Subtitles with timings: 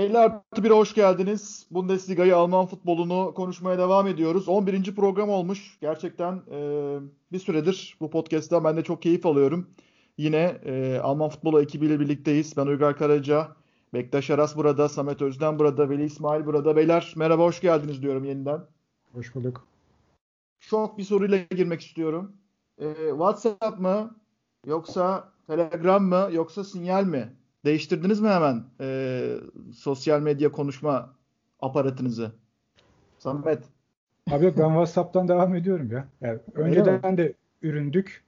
[0.00, 1.66] 50 artı 1'e hoş geldiniz.
[1.70, 4.48] Bundesliga'yı Alman futbolunu konuşmaya devam ediyoruz.
[4.48, 4.94] 11.
[4.94, 5.78] program olmuş.
[5.80, 6.98] Gerçekten e,
[7.32, 9.70] bir süredir bu podcast'ta ben de çok keyif alıyorum.
[10.18, 12.56] Yine e, Alman futbolu ekibiyle birlikteyiz.
[12.56, 13.48] Ben Uygar Karaca,
[13.94, 16.76] Bektaş Aras burada, Samet Özden burada, Veli İsmail burada.
[16.76, 18.60] Beyler merhaba hoş geldiniz diyorum yeniden.
[19.12, 19.66] Hoş bulduk.
[20.60, 22.32] Çok bir soruyla girmek istiyorum.
[22.78, 24.16] E, WhatsApp mı
[24.66, 27.39] yoksa Telegram mı yoksa sinyal mi?
[27.64, 29.36] Değiştirdiniz mi hemen e,
[29.74, 31.14] sosyal medya konuşma
[31.60, 32.32] aparatınızı?
[33.18, 33.64] Samet.
[34.30, 36.08] Abi yok ben WhatsApp'tan devam ediyorum ya.
[36.20, 38.24] Yani önceden de üründük.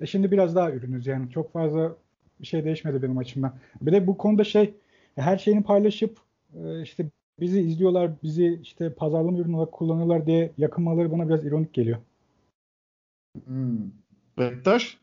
[0.00, 1.30] E şimdi biraz daha ürünüz yani.
[1.30, 1.96] Çok fazla
[2.40, 3.54] bir şey değişmedi benim açımdan.
[3.80, 4.74] Bir de bu konuda şey
[5.16, 6.18] her şeyini paylaşıp
[6.54, 7.06] e, işte
[7.40, 11.98] bizi izliyorlar, bizi işte pazarlama ürünü olarak kullanıyorlar diye yakınmaları bana biraz ironik geliyor.
[13.44, 13.78] Hmm.
[14.38, 14.98] Bektaş?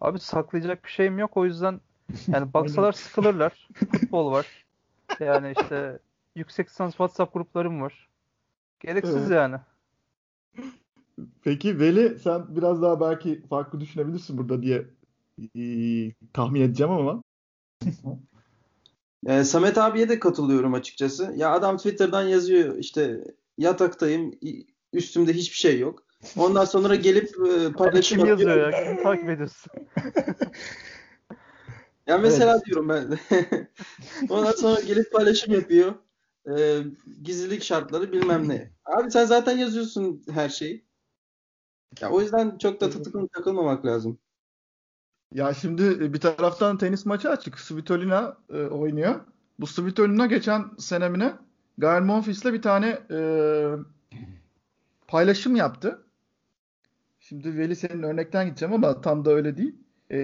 [0.00, 1.80] Abi saklayacak bir şeyim yok o yüzden
[2.28, 3.68] yani baksalar sıkılırlar.
[3.74, 4.46] Futbol var.
[5.20, 5.98] Yani işte
[6.36, 8.08] yüksek lisans WhatsApp gruplarım var.
[8.80, 9.30] Gereksiz evet.
[9.30, 9.56] yani.
[11.42, 14.86] Peki Veli sen biraz daha belki farklı düşünebilirsin burada diye
[15.56, 15.62] e,
[16.32, 17.22] tahmin edeceğim ama.
[19.26, 21.34] e, Samet abiye de katılıyorum açıkçası.
[21.36, 23.24] Ya adam Twitter'dan yazıyor işte
[23.58, 24.34] yataktayım
[24.92, 26.02] üstümde hiçbir şey yok.
[26.36, 28.84] Ondan sonra gelip e, paylaşım Kim yazıyor ya?
[28.84, 29.72] Kim takip ediyorsun?
[32.06, 32.64] Ya mesela evet.
[32.66, 33.18] diyorum ben.
[34.28, 35.94] Ondan sonra gelip paylaşım yapıyor.
[36.50, 36.78] Ee,
[37.22, 38.70] gizlilik şartları bilmem ne.
[38.84, 40.84] Abi sen zaten yazıyorsun her şeyi.
[42.00, 44.18] Ya o yüzden çok da tutuklu takılmamak lazım.
[45.34, 47.60] Ya şimdi e, bir taraftan tenis maçı açık.
[47.60, 49.20] Svitolina e, oynuyor.
[49.58, 51.34] Bu Svitolina geçen senemine
[51.78, 53.18] Gael Monfils'le bir tane e,
[55.08, 56.06] paylaşım yaptı.
[57.20, 59.81] Şimdi Veli senin örnekten gideceğim ama tam da öyle değil.
[60.12, 60.18] E,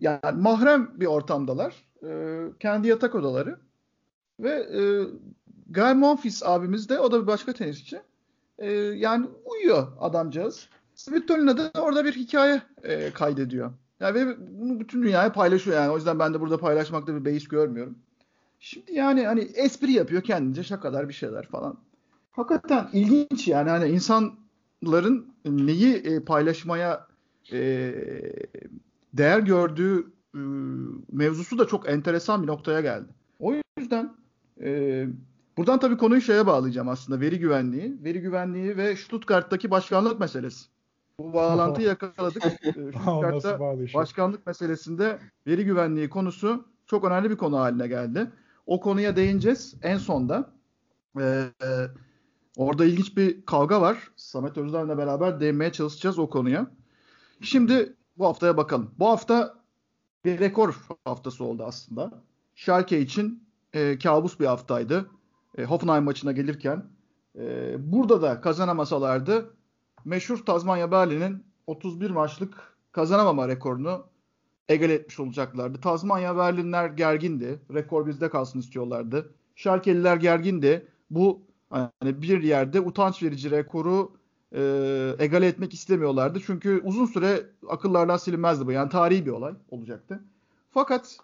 [0.00, 1.74] yani mahrem bir ortamdalar.
[2.06, 3.58] E, kendi yatak odaları.
[4.40, 4.80] Ve e,
[5.70, 8.00] Guy Monfils abimiz de o da bir başka tenisçi.
[8.58, 10.68] E, yani uyuyor adamcağız.
[10.94, 13.72] Svitolina da orada bir hikaye e, kaydediyor.
[14.00, 15.90] Yani ve bunu bütün dünyaya paylaşıyor yani.
[15.90, 17.98] O yüzden ben de burada paylaşmakta bir beis görmüyorum.
[18.60, 21.78] Şimdi yani hani espri yapıyor kendince şakalar bir şeyler falan.
[22.30, 27.06] Hakikaten ilginç yani hani insanların neyi e, paylaşmaya
[27.52, 27.94] e,
[29.14, 30.40] değer gördüğü e,
[31.12, 33.08] mevzusu da çok enteresan bir noktaya geldi.
[33.38, 34.14] O yüzden
[34.60, 35.06] e,
[35.56, 37.98] buradan tabii konuyu şeye bağlayacağım aslında veri güvenliği.
[38.04, 40.66] Veri güvenliği ve Stuttgart'taki başkanlık meselesi.
[41.18, 42.42] Bu bağlantıyı yakaladık.
[42.44, 43.60] Stuttgart'ta
[43.94, 48.30] başkanlık meselesinde veri güvenliği konusu çok önemli bir konu haline geldi.
[48.66, 50.50] O konuya değineceğiz en sonda.
[51.20, 51.44] Ee,
[52.56, 54.10] orada ilginç bir kavga var.
[54.16, 56.70] Samet Özden'le beraber değinmeye çalışacağız o konuya.
[57.40, 58.90] Şimdi bu haftaya bakalım.
[58.98, 59.54] Bu hafta
[60.24, 62.12] bir rekor haftası oldu aslında.
[62.54, 65.10] Schalke için e, kabus bir haftaydı.
[65.58, 66.84] E, Hoffenheim maçına gelirken.
[67.38, 69.54] E, burada da kazanamasalardı
[70.04, 74.06] meşhur Tazmanya Berlin'in 31 maçlık kazanamama rekorunu
[74.68, 75.80] egale etmiş olacaklardı.
[75.80, 77.60] Tazmanya Berlinler gergindi.
[77.74, 79.34] Rekor bizde kalsın istiyorlardı.
[79.56, 80.88] Schalke'liler gergindi.
[81.10, 84.19] Bu hani bir yerde utanç verici rekoru
[84.54, 84.62] e,
[85.18, 86.40] egale etmek istemiyorlardı.
[86.46, 88.72] Çünkü uzun süre akıllardan silinmezdi bu.
[88.72, 90.20] Yani tarihi bir olay olacaktı.
[90.70, 91.18] Fakat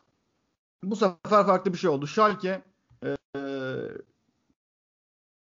[0.83, 2.07] bu sefer farklı bir şey oldu.
[2.07, 2.63] Schalke
[3.05, 3.17] e,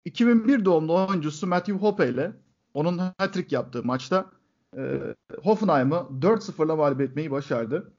[0.04, 2.32] 2001 doğumlu oyuncusu Matthew Hoppe ile
[2.74, 4.30] onun hat-trick yaptığı maçta
[4.76, 5.00] e,
[5.42, 7.92] Hoffenheim'ı 4-0'la mağlup etmeyi başardı.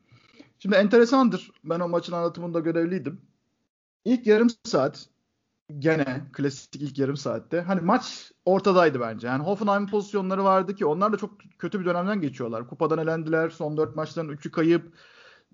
[0.60, 1.52] Şimdi enteresandır.
[1.64, 3.22] Ben o maçın anlatımında görevliydim.
[4.06, 5.10] İlk yarım saat
[5.80, 7.62] gene klasik ilk yarım saatte.
[7.62, 9.28] Hani maç ortadaydı bence.
[9.28, 12.68] Yani Hoffenheim pozisyonları vardı ki onlar da çok kötü bir dönemden geçiyorlar.
[12.68, 13.50] Kupadan elendiler.
[13.50, 14.94] Son dört maçların üçü kayıp.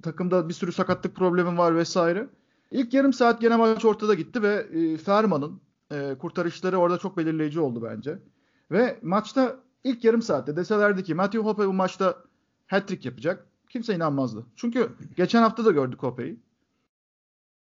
[0.01, 2.27] Takımda bir sürü sakatlık problemi var vesaire.
[2.71, 5.61] İlk yarım saat gene maç ortada gitti ve e, Ferman'ın
[5.91, 8.19] e, kurtarışları orada çok belirleyici oldu bence.
[8.71, 12.15] Ve maçta ilk yarım saatte deselerdi ki Matthew Hoppe bu maçta
[12.67, 13.45] hat-trick yapacak.
[13.69, 14.45] Kimse inanmazdı.
[14.55, 16.39] Çünkü geçen hafta da gördük Hoppe'yi.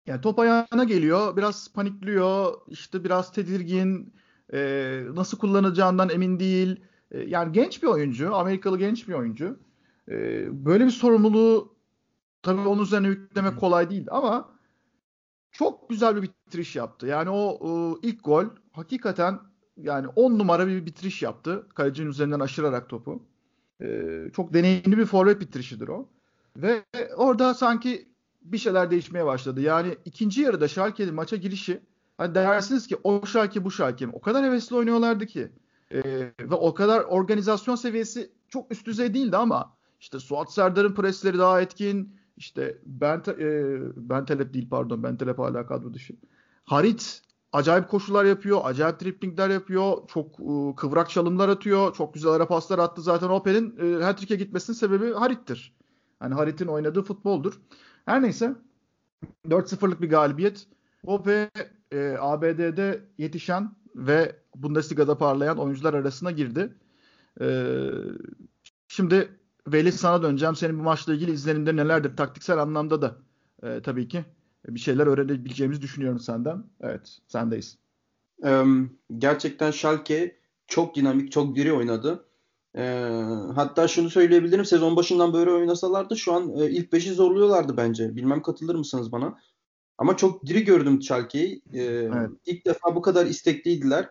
[0.10, 4.14] Yani top ayağına geliyor, biraz panikliyor, işte biraz tedirgin,
[4.54, 6.82] e, nasıl kullanacağından emin değil.
[7.12, 9.60] E, yani genç bir oyuncu, Amerikalı genç bir oyuncu.
[10.10, 10.16] E,
[10.66, 11.76] böyle bir sorumluluğu
[12.42, 14.50] tabii onun üzerine yüklemek kolay değil ama
[15.52, 17.08] çok güzel bir bitiriş yaptı.
[17.08, 19.40] Yani o e, ilk gol hakikaten
[19.78, 21.68] yani 10 numara bir bitiriş yaptı.
[21.76, 23.24] Kalecinin üzerinden aşırarak topu.
[23.82, 26.10] E, çok deneyimli bir forvet bitirişidir o.
[26.58, 26.84] Ve
[27.16, 28.10] orada sanki
[28.42, 29.62] bir şeyler değişmeye başladı.
[29.62, 31.82] Yani ikinci yarıda Schalke'nin maça girişi
[32.18, 34.12] hani dersiniz ki o Schalke bu Schalke mi?
[34.16, 35.52] O kadar hevesli oynuyorlardı ki.
[35.92, 36.04] Ee,
[36.40, 41.62] ve o kadar organizasyon seviyesi çok üst düzey değildi ama işte Suat Serdar'ın presleri daha
[41.62, 42.20] etkin.
[42.38, 46.14] İşte Bent, e, Bentelep değil pardon Bentelep hala kadro dışı.
[46.66, 47.22] Harit
[47.54, 52.80] acayip koşular yapıyor, acayip triplingler yapıyor, çok e, kıvrak çalımlar atıyor, çok güzel ara paslar
[52.80, 53.02] attı.
[53.02, 55.76] Zaten Opel'in e, hat-trick'e gitmesinin sebebi Harit'tir.
[56.20, 57.62] Hani Harit'in oynadığı futboldur.
[58.06, 58.56] Her neyse
[59.48, 60.68] 4-0'lık bir galibiyet.
[61.06, 61.50] Ope
[61.92, 66.74] e, ABD'de yetişen ve Bundesliga'da parlayan oyuncular arasına girdi.
[67.42, 67.48] E,
[68.88, 70.56] şimdi Veli sana döneceğim.
[70.56, 72.18] Senin bu maçla ilgili izlenimleri nelerdir?
[72.18, 73.18] Taktiksel anlamda da
[73.64, 74.26] e, tabii ki
[74.68, 76.64] bir şeyler öğrenebileceğimizi düşünüyorum senden.
[76.82, 77.78] Evet, sendeyiz.
[79.18, 82.26] gerçekten Schalke çok dinamik, çok diri oynadı.
[83.56, 84.66] Hatta şunu söyleyebilirim.
[84.66, 88.16] Sezon başından böyle oynasalardı şu an ilk beşi zorluyorlardı bence.
[88.16, 89.40] Bilmem katılır mısınız bana?
[89.98, 91.62] Ama çok diri gördüm Schalke'yi.
[91.74, 92.30] evet.
[92.46, 94.10] İlk defa bu kadar istekliydiler.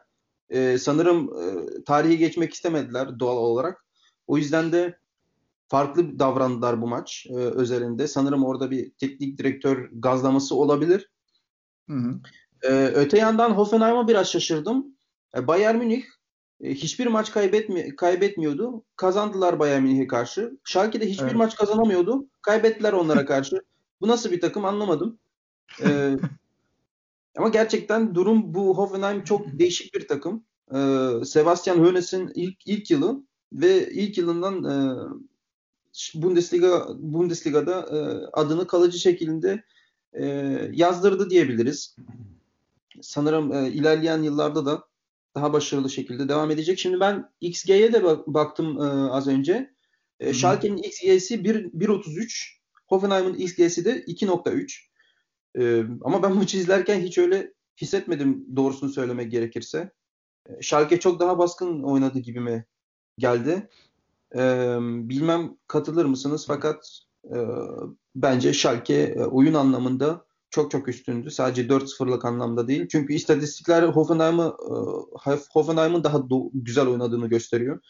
[0.78, 1.31] sanırım
[1.84, 3.84] tarihi geçmek istemediler doğal olarak.
[4.26, 4.99] O yüzden de
[5.69, 8.08] farklı davrandılar bu maç e, özelinde.
[8.08, 11.10] Sanırım orada bir teknik direktör gazlaması olabilir.
[11.88, 12.20] Hı hı.
[12.62, 14.87] E, öte yandan Hoffenheim'a biraz şaşırdım.
[15.37, 16.06] E, Bayern Münih e,
[16.64, 18.82] hiçbir maç kaybetmi kaybetmiyordu.
[18.96, 20.58] Kazandılar Bayern Münih'e karşı.
[20.64, 21.37] Schalke de hiçbir evet.
[21.37, 22.26] maç kazanamıyordu.
[22.43, 23.62] Kaybettiler onlara karşı.
[24.00, 25.19] bu nasıl bir takım anlamadım.
[25.82, 26.16] E,
[27.37, 30.44] ama gerçekten durum bu Hoffenheim çok değişik bir takım.
[30.75, 30.78] E,
[31.25, 33.22] Sebastian Hoeneß'in ilk ilk yılı
[33.52, 34.75] ve ilk yılından e,
[36.14, 37.99] Bundesliga Bundesliga'da e,
[38.32, 39.64] adını kalıcı şekilde
[40.12, 40.26] e,
[40.72, 41.96] yazdırdı diyebiliriz.
[43.00, 44.88] Sanırım e, ilerleyen yıllarda da
[45.38, 46.79] daha başarılı şekilde devam edecek.
[46.79, 49.75] Şimdi ben XG'ye de bak, baktım e, az önce.
[50.20, 54.79] E, Schalke'nin XG'si 1.33, Hoffenheim'ın XG'si de 2.3.
[55.58, 59.90] E, ama ben maçı izlerken hiç öyle hissetmedim doğrusunu söylemek gerekirse.
[60.49, 62.64] E, Schalke çok daha baskın oynadı gibime
[63.19, 63.69] geldi.
[64.34, 64.41] E,
[64.81, 67.37] bilmem katılır mısınız fakat e,
[68.14, 71.31] bence Schalke e, oyun anlamında çok çok üstündü.
[71.31, 72.89] Sadece 4-0'lık anlamda değil.
[72.89, 74.56] Çünkü istatistikler Hoffenheim'ı
[75.27, 77.81] e, Hoffenheim'ın daha do- güzel oynadığını gösteriyor.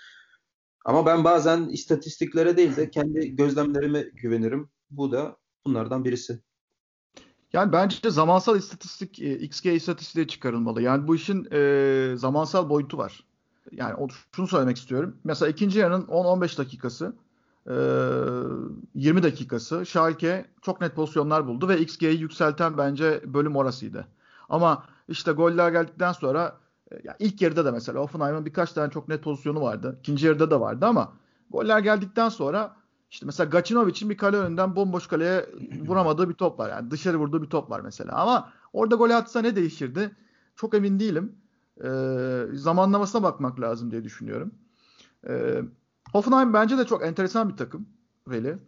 [0.84, 4.70] Ama ben bazen istatistiklere değil de kendi gözlemlerime güvenirim.
[4.90, 6.40] Bu da bunlardan birisi.
[7.52, 10.82] Yani bence zamansal istatistik, XG istatistiği çıkarılmalı.
[10.82, 13.24] Yani bu işin e, zamansal boyutu var
[13.72, 15.16] yani şunu söylemek istiyorum.
[15.24, 17.16] Mesela ikinci yarının 10-15 dakikası
[18.94, 24.06] 20 dakikası Schalke çok net pozisyonlar buldu ve XG'yi yükselten bence bölüm orasıydı.
[24.48, 26.56] Ama işte goller geldikten sonra
[27.04, 29.96] yani ilk yarıda da mesela Offenheim'ın birkaç tane çok net pozisyonu vardı.
[30.00, 31.12] İkinci yarıda da vardı ama
[31.50, 32.76] goller geldikten sonra
[33.10, 35.46] işte mesela Gacinovic'in bir kale önünden bomboş kaleye
[35.86, 36.70] vuramadığı bir top var.
[36.70, 38.12] Yani dışarı vurduğu bir top var mesela.
[38.12, 40.16] Ama orada gol atsa ne değişirdi?
[40.56, 41.36] Çok emin değilim
[41.84, 41.90] e,
[42.52, 44.54] zamanlamasına bakmak lazım diye düşünüyorum.
[45.28, 45.62] E,
[46.12, 47.88] Hoffenheim bence de çok enteresan bir takım
[48.28, 48.58] Veli.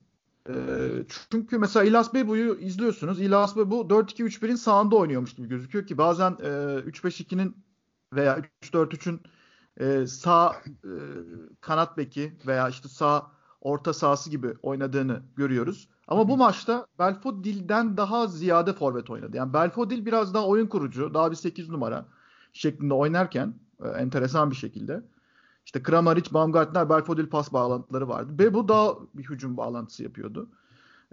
[0.48, 0.54] E,
[1.30, 3.20] çünkü mesela İlas Bebu'yu izliyorsunuz.
[3.20, 6.46] İlas Bebu 4-2-3-1'in sağında oynuyormuş gibi gözüküyor ki bazen e,
[6.86, 7.56] 3-5-2'nin
[8.12, 9.20] veya 3-4-3'ün
[9.80, 10.92] e, sağ e,
[11.60, 15.88] kanat beki veya işte sağ orta sahası gibi oynadığını görüyoruz.
[16.08, 19.36] Ama bu maçta Belfodil'den daha ziyade forvet oynadı.
[19.36, 22.06] Yani Belfodil biraz daha oyun kurucu, daha bir 8 numara
[22.52, 23.54] şeklinde oynarken
[23.84, 25.02] e, enteresan bir şekilde
[25.64, 28.32] işte Kramaric, Baumgartner, Belfodil pas bağlantıları vardı.
[28.38, 30.50] Ve bu daha bir hücum bağlantısı yapıyordu.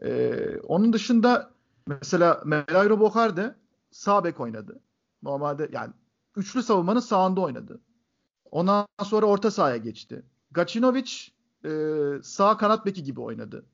[0.02, 1.52] Ee, onun dışında
[1.88, 3.56] mesela Melairo Bokar da
[3.92, 4.80] sağ bek oynadı.
[5.24, 5.94] Normalde yani
[6.36, 7.82] üçlü savunmanın sağında oynadı.
[8.52, 10.24] Ondan sonra orta sahaya geçti.
[10.52, 11.12] Gacinovic
[11.66, 11.72] e,
[12.24, 13.66] sağ kanat beki gibi oynadı.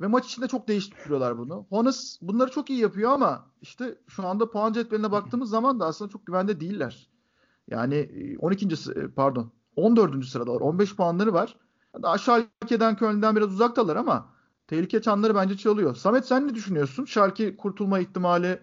[0.00, 1.66] Ve maç içinde çok değiştiriyorlar bunu.
[1.70, 6.10] Honas bunları çok iyi yapıyor ama işte şu anda puan cetveline baktığımız zaman da aslında
[6.10, 7.10] çok güvende değiller.
[7.68, 8.66] Yani 12.
[8.66, 10.24] E, e, pardon 14.
[10.24, 10.60] sıradalar.
[10.60, 11.56] 15 puanları var.
[12.02, 14.28] Daha Schalke'den Köln'den biraz uzaktalar ama
[14.66, 15.94] tehlike çanları bence çalıyor.
[15.94, 17.04] Samet sen ne düşünüyorsun?
[17.04, 18.58] Schalke kurtulma ihtimali,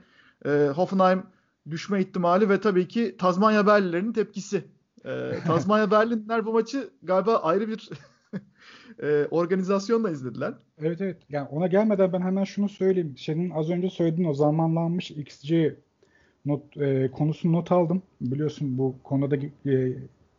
[0.45, 1.23] e, Hoffenheim
[1.69, 4.63] düşme ihtimali ve tabii ki Tazmanya Berlinlerinin tepkisi.
[5.05, 7.89] E, Tazmanya Berlinler bu maçı galiba ayrı bir
[9.03, 10.53] e, organizasyonla izlediler.
[10.81, 11.17] Evet evet.
[11.29, 13.15] Yani ona gelmeden ben hemen şunu söyleyeyim.
[13.17, 15.51] Senin az önce söylediğin o zamanlanmış XG
[16.45, 18.01] not e, konusunu not aldım.
[18.21, 19.93] Biliyorsun bu konuda e,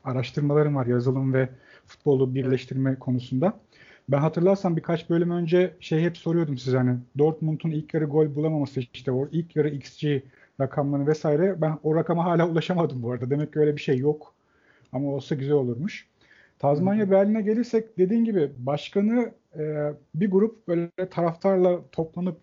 [0.04, 1.48] araştırmalarım var yazılım ve
[1.86, 2.98] futbolu birleştirme evet.
[2.98, 3.60] konusunda.
[4.08, 8.80] Ben hatırlarsam birkaç bölüm önce şey hep soruyordum size hani Dortmund'un ilk yarı gol bulamaması
[8.94, 10.04] işte o ilk yarı XG
[10.60, 13.30] rakamlarını vesaire ben o rakama hala ulaşamadım bu arada.
[13.30, 14.34] Demek ki öyle bir şey yok.
[14.92, 16.06] Ama olsa güzel olurmuş.
[16.58, 22.38] Tazmanya Berlin'e gelirsek dediğin gibi başkanı e, bir grup böyle taraftarla toplanıp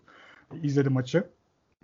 [0.62, 1.24] izledi maçı.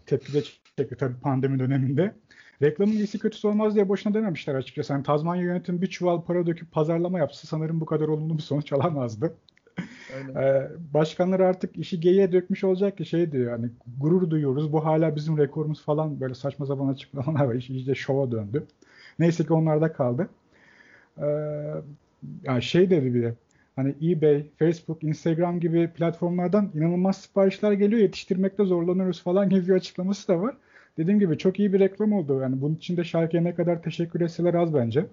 [0.06, 0.42] Tepki de
[0.76, 2.14] çekti tabii pandemi döneminde.
[2.62, 4.92] Reklamın iyisi kötüsü olmaz diye boşuna dememişler açıkçası.
[4.92, 8.72] Yani Tazmanya yönetim bir çuval para döküp pazarlama yapsa sanırım bu kadar olumlu bir sonuç
[8.72, 9.34] alamazdı.
[10.36, 15.16] Ee, başkanlar artık işi geyiğe dökmüş olacak ki şey diyor hani gurur duyuyoruz bu hala
[15.16, 17.54] bizim rekorumuz falan böyle saçma sapan açıklamalar var.
[17.54, 18.66] İş iyice şova döndü.
[19.18, 20.28] Neyse ki onlarda kaldı.
[21.18, 21.24] Ee,
[22.42, 23.34] yani şey dedi bir de
[23.76, 28.00] hani eBay, Facebook, Instagram gibi platformlardan inanılmaz siparişler geliyor.
[28.00, 30.56] Yetiştirmekte zorlanıyoruz falan gibi bir açıklaması da var.
[30.98, 32.40] Dediğim gibi çok iyi bir reklam oldu.
[32.40, 35.06] Yani bunun için de Schalke'ye ne kadar teşekkür etseler az bence.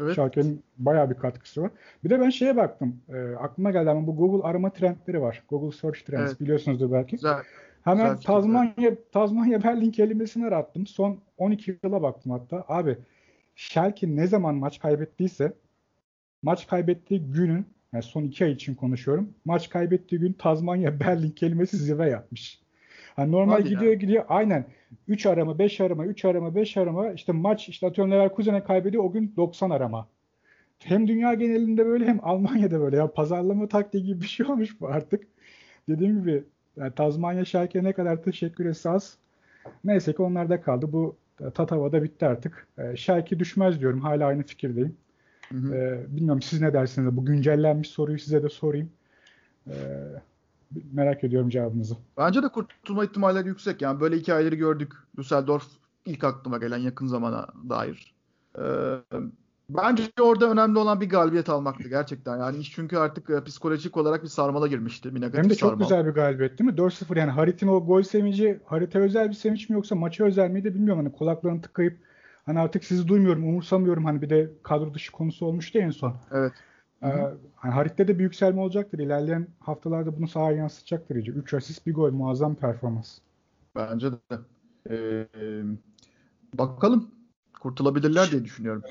[0.00, 0.14] Evet.
[0.14, 1.70] Schalke'nin bayağı bir katkısı var.
[2.04, 3.00] Bir de ben şeye baktım.
[3.08, 5.42] E, aklıma geldi ama bu Google arama trendleri var.
[5.48, 6.40] Google Search Trends evet.
[6.40, 7.10] biliyorsunuzdur belki.
[7.10, 7.42] Güzel.
[7.84, 10.86] Hemen Güzel Tazmanya Tazmanya Berlin kelimesini arattım.
[10.86, 12.64] Son 12 yıla baktım hatta.
[12.68, 12.98] Abi
[13.54, 15.52] Schalke ne zaman maç kaybettiyse
[16.42, 19.34] maç kaybettiği günün yani son iki ay için konuşuyorum.
[19.44, 22.65] Maç kaybettiği gün Tazmanya Berlin kelimesi zirve yapmış.
[23.16, 23.94] Hani normal Hadi gidiyor ya.
[23.94, 24.64] gidiyor aynen
[25.08, 29.12] 3 arama 5 arama 3 arama 5 arama işte maç işte atıyorum Leverkusen'e kaybediyor o
[29.12, 30.08] gün 90 arama.
[30.78, 34.88] Hem dünya genelinde böyle hem Almanya'da böyle ya pazarlama taktiği gibi bir şey olmuş bu
[34.88, 35.26] artık.
[35.88, 36.44] Dediğim gibi
[36.76, 39.16] yani Tazmanya Schalke'ye ne kadar teşekkür etse az.
[39.84, 40.92] Neyse ki onlar da kaldı.
[40.92, 41.16] Bu
[41.54, 42.68] Tatava'da bitti artık.
[42.78, 44.00] E, Schalke düşmez diyorum.
[44.00, 44.96] Hala aynı fikirdeyim.
[45.48, 45.74] Hı hı.
[45.74, 47.16] E, bilmiyorum siz ne dersiniz?
[47.16, 48.90] Bu güncellenmiş soruyu size de sorayım.
[49.66, 49.74] E,
[50.92, 51.96] merak ediyorum cevabınızı.
[52.18, 53.82] Bence de kurtulma ihtimalleri yüksek.
[53.82, 54.92] Yani böyle hikayeleri gördük.
[55.16, 55.66] Düsseldorf
[56.06, 58.14] ilk aklıma gelen yakın zamana dair.
[58.58, 58.62] Ee,
[59.70, 62.38] bence orada önemli olan bir galibiyet almaktı gerçekten.
[62.38, 65.14] Yani iş çünkü artık e, psikolojik olarak bir sarmala girmişti.
[65.14, 65.84] Bir negatif Hem de çok sarmal.
[65.84, 66.76] güzel bir galibiyet değil mi?
[66.76, 70.74] 4-0 yani Harit'in o gol sevinci Harit'e özel bir sevinç mi yoksa maça özel miydi
[70.74, 71.04] bilmiyorum.
[71.04, 71.98] Hani kulaklarını tıkayıp
[72.46, 74.04] hani artık sizi duymuyorum, umursamıyorum.
[74.04, 76.16] Hani bir de kadro dışı konusu olmuştu en son.
[76.32, 76.52] Evet.
[77.02, 77.06] Ee,
[77.54, 78.98] hani Harit'te de bir yükselme olacaktır.
[78.98, 81.32] İlerleyen haftalarda bunu sahaya yansıtacaktır iyice.
[81.32, 83.18] 3 asist bir gol muazzam performans.
[83.76, 84.38] Bence de.
[84.90, 85.26] Ee,
[86.54, 87.10] bakalım
[87.60, 88.82] kurtulabilirler diye düşünüyorum.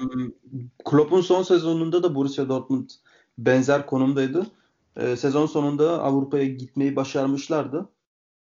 [0.85, 2.89] Klopp'un son sezonunda da Borussia Dortmund
[3.37, 4.47] benzer konumdaydı.
[4.97, 7.89] Ee, sezon sonunda Avrupa'ya gitmeyi başarmışlardı.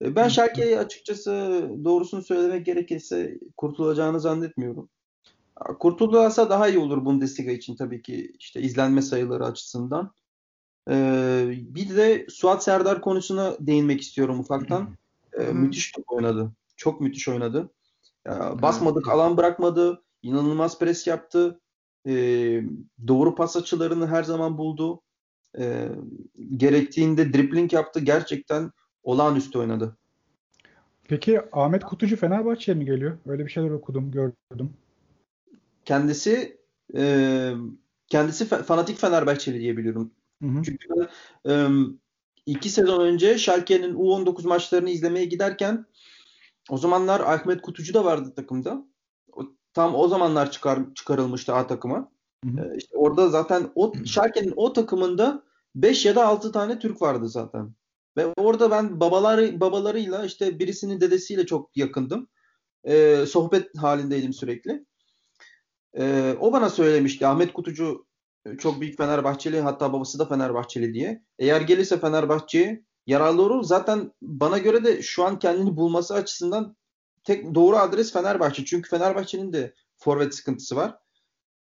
[0.03, 4.89] Ee, ben Schalke'yi açıkçası doğrusunu söylemek gerekirse kurtulacağını zannetmiyorum.
[5.59, 10.13] Kurtulursa daha iyi olur Bundesliga için tabii ki işte izlenme sayıları açısından.
[10.91, 14.97] Ee, bir de Suat Serdar konusuna değinmek istiyorum ufaktan.
[15.41, 16.53] Ee, müthiş top oynadı.
[16.77, 17.71] Çok müthiş oynadı.
[18.27, 18.31] Ee,
[18.63, 20.03] basmadık, alan bırakmadı.
[20.23, 21.61] İnanılmaz pres yaptı.
[22.07, 22.63] Ee,
[23.07, 25.03] doğru pas açılarını her zaman buldu.
[25.59, 25.89] Ee,
[26.57, 28.01] gerektiğinde dribbling yaptı.
[28.01, 28.71] Gerçekten
[29.03, 29.97] olağanüstü oynadı.
[31.05, 33.19] Peki Ahmet Kutucu Fenerbahçe'ye mi geliyor?
[33.27, 34.71] Öyle bir şeyler okudum, gördüm
[35.89, 36.61] kendisi
[36.97, 37.53] e,
[38.07, 40.11] kendisi fanatik Fenerbahçeli diye biliyorum.
[40.43, 40.63] Hı hı.
[40.63, 40.89] Çünkü
[41.49, 41.67] e,
[42.47, 45.87] iki sezon önce Schalke'nin U19 maçlarını izlemeye giderken
[46.71, 48.87] o zamanlar Ahmet Kutucu da vardı takımda.
[49.33, 49.43] O,
[49.75, 52.11] tam o zamanlar çıkar, çıkarılmıştı A takıma.
[52.45, 52.75] Hı hı.
[52.75, 55.43] E, işte orada zaten o Schalke'nin o takımında
[55.75, 57.75] 5 ya da 6 tane Türk vardı zaten.
[58.17, 62.29] Ve orada ben babaları babalarıyla işte birisinin dedesiyle çok yakındım.
[62.85, 64.88] E, sohbet halindeydim sürekli.
[65.95, 68.07] E, o bana söylemişti Ahmet Kutucu
[68.47, 71.23] e, çok büyük Fenerbahçeli hatta babası da Fenerbahçeli diye.
[71.39, 73.63] Eğer gelirse Fenerbahçe'ye yararlı olur.
[73.65, 76.77] Zaten bana göre de şu an kendini bulması açısından
[77.25, 78.65] tek doğru adres Fenerbahçe.
[78.65, 80.99] Çünkü Fenerbahçe'nin de forvet sıkıntısı var.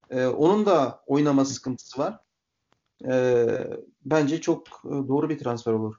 [0.09, 2.19] Ee, onun da oynama sıkıntısı var.
[3.07, 3.67] Ee,
[4.05, 5.95] bence çok e, doğru bir transfer olur.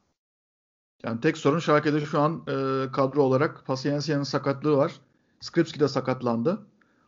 [1.02, 2.52] Yani tek sorun Schalke'de şu an e,
[2.92, 5.00] kadro olarak Pasiencia'nın sakatlığı var.
[5.40, 6.66] Skripski de sakatlandı.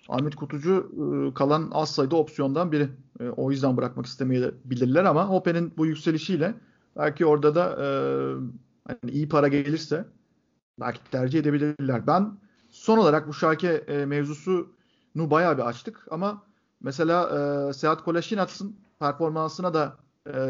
[0.08, 0.92] Ahmet Kutucu
[1.30, 2.88] e, kalan az sayıda opsiyondan biri.
[3.20, 6.54] E, o yüzden bırakmak istemeyebilirler ama Hope'nin bu yükselişiyle
[6.96, 7.86] belki orada da e,
[8.88, 10.04] hani iyi para gelirse
[10.80, 12.06] belki tercih edebilirler.
[12.06, 12.38] Ben
[12.70, 14.66] son olarak bu Şalke mevzusunu
[15.16, 16.42] bayağı bir açtık ama
[16.80, 17.28] mesela
[17.68, 19.96] e, Seat Kolaşinats'ın performansına da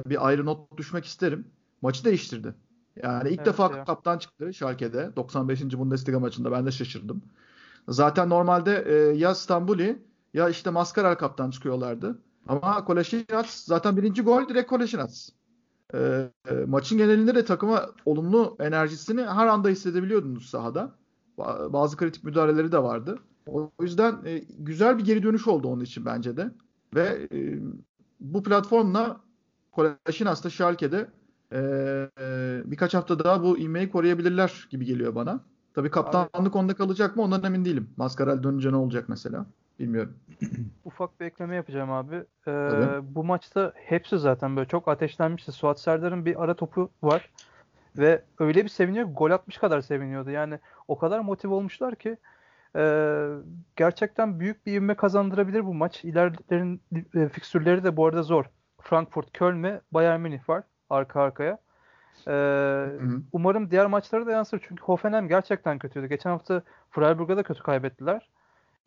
[0.07, 1.47] bir ayrı not düşmek isterim.
[1.83, 2.55] Maçı değiştirdi.
[3.03, 3.85] Yani ilk evet, defa ya.
[3.85, 5.63] kaptan çıktı Schalke'de 95.
[5.63, 7.23] Bundesliga maçında ben de şaşırdım.
[7.89, 10.03] Zaten normalde e, ya Stambuli
[10.35, 12.19] ya işte Maskaral kaptan çıkıyorlardı.
[12.49, 15.29] Ama Koleşinats zaten birinci gol direkt Koleşinats.
[15.95, 15.99] E,
[16.51, 20.95] e, maçın genelinde de takıma olumlu enerjisini her anda hissedebiliyordunuz sahada.
[21.71, 23.19] Bazı kritik müdahaleleri de vardı.
[23.47, 26.51] O yüzden e, güzel bir geri dönüş oldu onun için bence de.
[26.95, 27.59] Ve e,
[28.21, 29.21] bu platformla
[29.73, 31.11] Koleşinas'ta Schalke'de
[31.53, 31.59] e,
[32.21, 35.45] e, birkaç hafta daha bu ivmeyi koruyabilirler gibi geliyor bana.
[35.79, 37.91] Tabii kaptanlık Abi, onda kalacak mı ondan emin değilim.
[37.97, 39.47] Mascaral dönünce ne olacak mesela?
[39.79, 40.17] Bilmiyorum.
[40.85, 42.17] Ufak bir ekleme yapacağım abi.
[42.49, 42.53] Ee,
[43.03, 45.53] bu maçta hepsi zaten böyle çok ateşlenmişti.
[45.53, 47.31] Suat Serdar'ın bir ara topu var.
[47.99, 50.31] Ve öyle bir seviniyor gol atmış kadar seviniyordu.
[50.31, 50.59] Yani
[50.89, 52.17] o kadar motive olmuşlar ki
[52.77, 53.25] e,
[53.77, 56.05] gerçekten büyük bir ivme kazandırabilir bu maç.
[56.05, 56.83] İlerlerin
[57.15, 58.45] e, fikstürleri de bu arada zor.
[58.81, 60.63] Frankfurt, Köln ve Bayern Münih var.
[60.91, 61.59] arka arkaya.
[62.29, 62.87] Ee,
[63.33, 64.61] umarım diğer maçlara da yansır.
[64.69, 66.07] Çünkü Hoffenheim gerçekten kötüydü.
[66.07, 68.29] Geçen hafta Freiburg'a da kötü kaybettiler.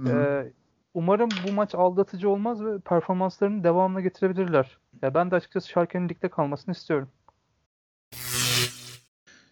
[0.07, 0.51] Ee,
[0.93, 4.77] umarım bu maç aldatıcı olmaz ve performanslarını devamına getirebilirler.
[5.01, 7.09] Ya ben de açıkçası Schalke'nin ligde kalmasını istiyorum.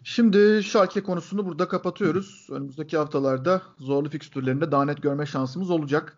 [0.03, 2.47] Şimdi Schalke konusunu burada kapatıyoruz.
[2.51, 6.17] Önümüzdeki haftalarda zorlu fikstürlerinde daha net görme şansımız olacak.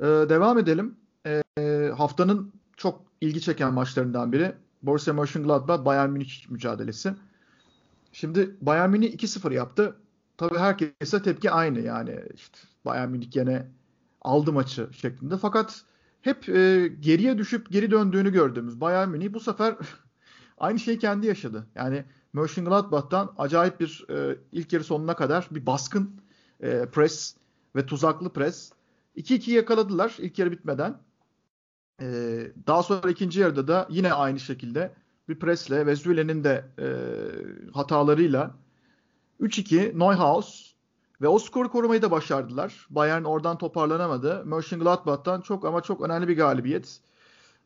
[0.00, 0.96] Ee, devam edelim.
[1.26, 7.14] Ee, haftanın çok ilgi çeken maçlarından biri Borussia Mönchengladbach Bayern Münih mücadelesi.
[8.12, 9.96] Şimdi Bayern Münih 2-0 yaptı.
[10.36, 12.20] Tabii herkese tepki aynı yani.
[12.34, 13.66] İşte Bayern Münih gene
[14.22, 15.36] aldı maçı şeklinde.
[15.36, 15.84] Fakat
[16.20, 19.76] hep e, geriye düşüp geri döndüğünü gördüğümüz Bayern Münih bu sefer
[20.58, 21.66] aynı şeyi kendi yaşadı.
[21.74, 26.20] Yani Mönchengladbach'tan acayip bir e, ilk yarı sonuna kadar bir baskın
[26.60, 27.36] e, pres
[27.76, 28.72] ve tuzaklı pres.
[29.16, 30.98] 2-2 yakaladılar ilk yarı bitmeden.
[32.00, 32.06] E,
[32.66, 34.94] daha sonra ikinci yarıda da yine aynı şekilde
[35.28, 36.86] bir presle ve Züle'nin de e,
[37.72, 38.54] hatalarıyla
[39.40, 40.74] 3-2 Neuhaus
[41.20, 42.86] ve o skoru korumayı da başardılar.
[42.90, 44.44] Bayern oradan toparlanamadı.
[44.44, 47.00] Mönchengladbach'tan çok ama çok önemli bir galibiyet.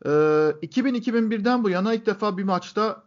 [0.05, 3.03] E, 2000-2001'den bu yana ilk defa bir maçta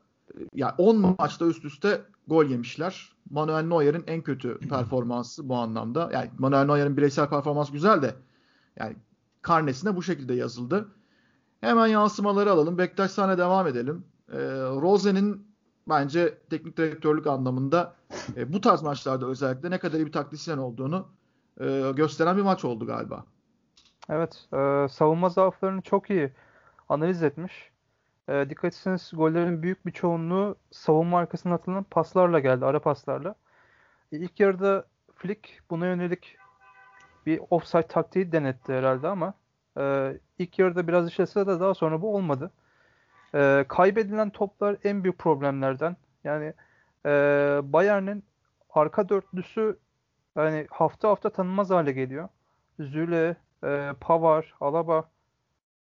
[0.54, 3.12] yani 10 maçta üst üste gol yemişler.
[3.30, 6.10] Manuel Neuer'in en kötü performansı bu anlamda.
[6.12, 8.14] Yani Manuel Neuer'in bireysel performans güzel de
[8.76, 8.96] yani
[9.42, 10.88] karnesine bu şekilde yazıldı.
[11.60, 12.78] Hemen yansımaları alalım.
[12.78, 14.04] Bektaş sana devam edelim.
[14.32, 14.38] E,
[14.80, 15.56] Rosen'in
[15.88, 17.94] bence teknik direktörlük anlamında
[18.36, 21.08] e, bu tarz maçlarda özellikle ne kadar iyi bir taktisyen olduğunu
[21.60, 23.24] e, gösteren bir maç oldu galiba.
[24.08, 24.48] Evet.
[24.52, 26.32] E, savunma zaaflarını çok iyi
[26.88, 27.70] analiz etmiş.
[28.28, 32.64] E, dikkat etseniz gollerin büyük bir çoğunluğu savunma arkasına atılan paslarla geldi.
[32.64, 33.34] Ara paslarla.
[34.12, 36.36] E, ilk yarıda Flick buna yönelik
[37.26, 39.34] bir offside taktiği denetti herhalde ama
[39.78, 42.50] e, ilk yarıda biraz işlese de daha sonra bu olmadı.
[43.34, 45.96] E, kaybedilen toplar en büyük problemlerden.
[46.24, 46.52] Yani
[47.06, 47.10] e,
[47.62, 48.24] Bayern'in
[48.70, 49.78] arka dörtlüsü
[50.36, 52.28] yani hafta hafta tanınmaz hale geliyor.
[52.80, 55.04] Züle, e, Pavar, Alaba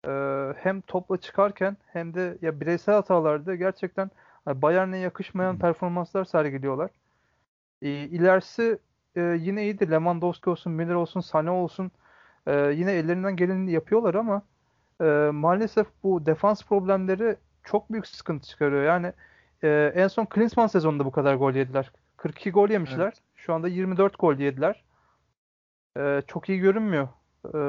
[0.08, 0.12] e,
[0.58, 4.12] hem topla çıkarken hem de ya bireysel hatalarda gerçekten
[4.48, 6.92] Bayern'e yakışmayan performanslar sergiliyorlar.
[7.82, 8.80] E, ilerisi
[9.16, 9.92] e, yine iyiydi.
[9.92, 11.92] Lewandowski olsun, Müller olsun, Sane olsun.
[12.48, 14.42] E, yine ellerinden geleni yapıyorlar ama
[15.02, 18.84] e, maalesef bu defans problemleri çok büyük sıkıntı çıkarıyor.
[18.84, 19.14] Yani
[19.64, 21.92] e, en son Klinsmann sezonunda bu kadar gol yediler.
[22.18, 23.04] 42 gol yemişler.
[23.04, 23.22] Evet.
[23.36, 24.84] Şu anda 24 gol yediler.
[25.98, 27.08] E, çok iyi görünmüyor.
[27.46, 27.60] E,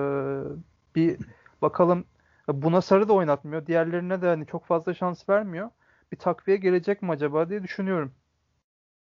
[0.94, 1.18] bir
[1.62, 2.04] bakalım
[2.48, 3.66] buna sarı da oynatmıyor.
[3.66, 5.70] Diğerlerine de hani çok fazla şans vermiyor.
[6.12, 8.12] Bir takviye gelecek mi acaba diye düşünüyorum.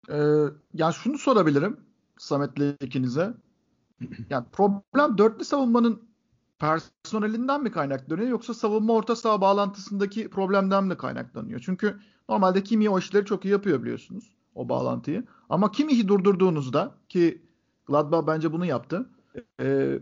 [0.09, 0.15] Ee,
[0.73, 1.79] ya şunu sorabilirim
[2.17, 3.33] Samet'le ikinize.
[4.29, 6.01] Yani problem dörtlü savunmanın
[6.59, 11.59] personelinden mi kaynaklanıyor yoksa savunma orta saha bağlantısındaki problemden mi kaynaklanıyor?
[11.59, 15.23] Çünkü normalde Kimi o işleri çok iyi yapıyor biliyorsunuz o bağlantıyı.
[15.49, 17.41] Ama Kimi'yi durdurduğunuzda ki
[17.85, 19.09] Gladbach bence bunu yaptı.
[19.59, 19.99] E,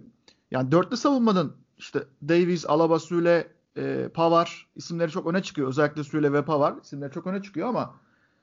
[0.52, 5.68] yani dörtlü savunmanın işte Davies, Alaba, Süle, e, Pavar isimleri çok öne çıkıyor.
[5.68, 7.96] Özellikle Süle ve Pavar isimleri çok öne çıkıyor ama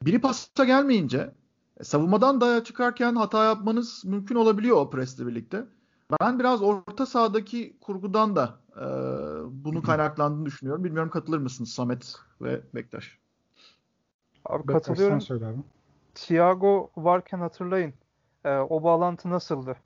[0.02, 1.34] biri pasta gelmeyince
[1.82, 5.64] savunmadan da çıkarken hata yapmanız mümkün olabiliyor o presle birlikte.
[6.20, 8.84] Ben biraz orta sahadaki kurgudan da e,
[9.64, 10.84] bunu kaynaklandığını düşünüyorum.
[10.84, 13.18] Bilmiyorum katılır mısınız Samet ve Bektaş?
[14.44, 15.20] Abi katılıyorum.
[15.20, 15.58] Söyle abi.
[16.14, 17.94] Thiago varken hatırlayın.
[18.44, 19.76] E, o bağlantı nasıldı?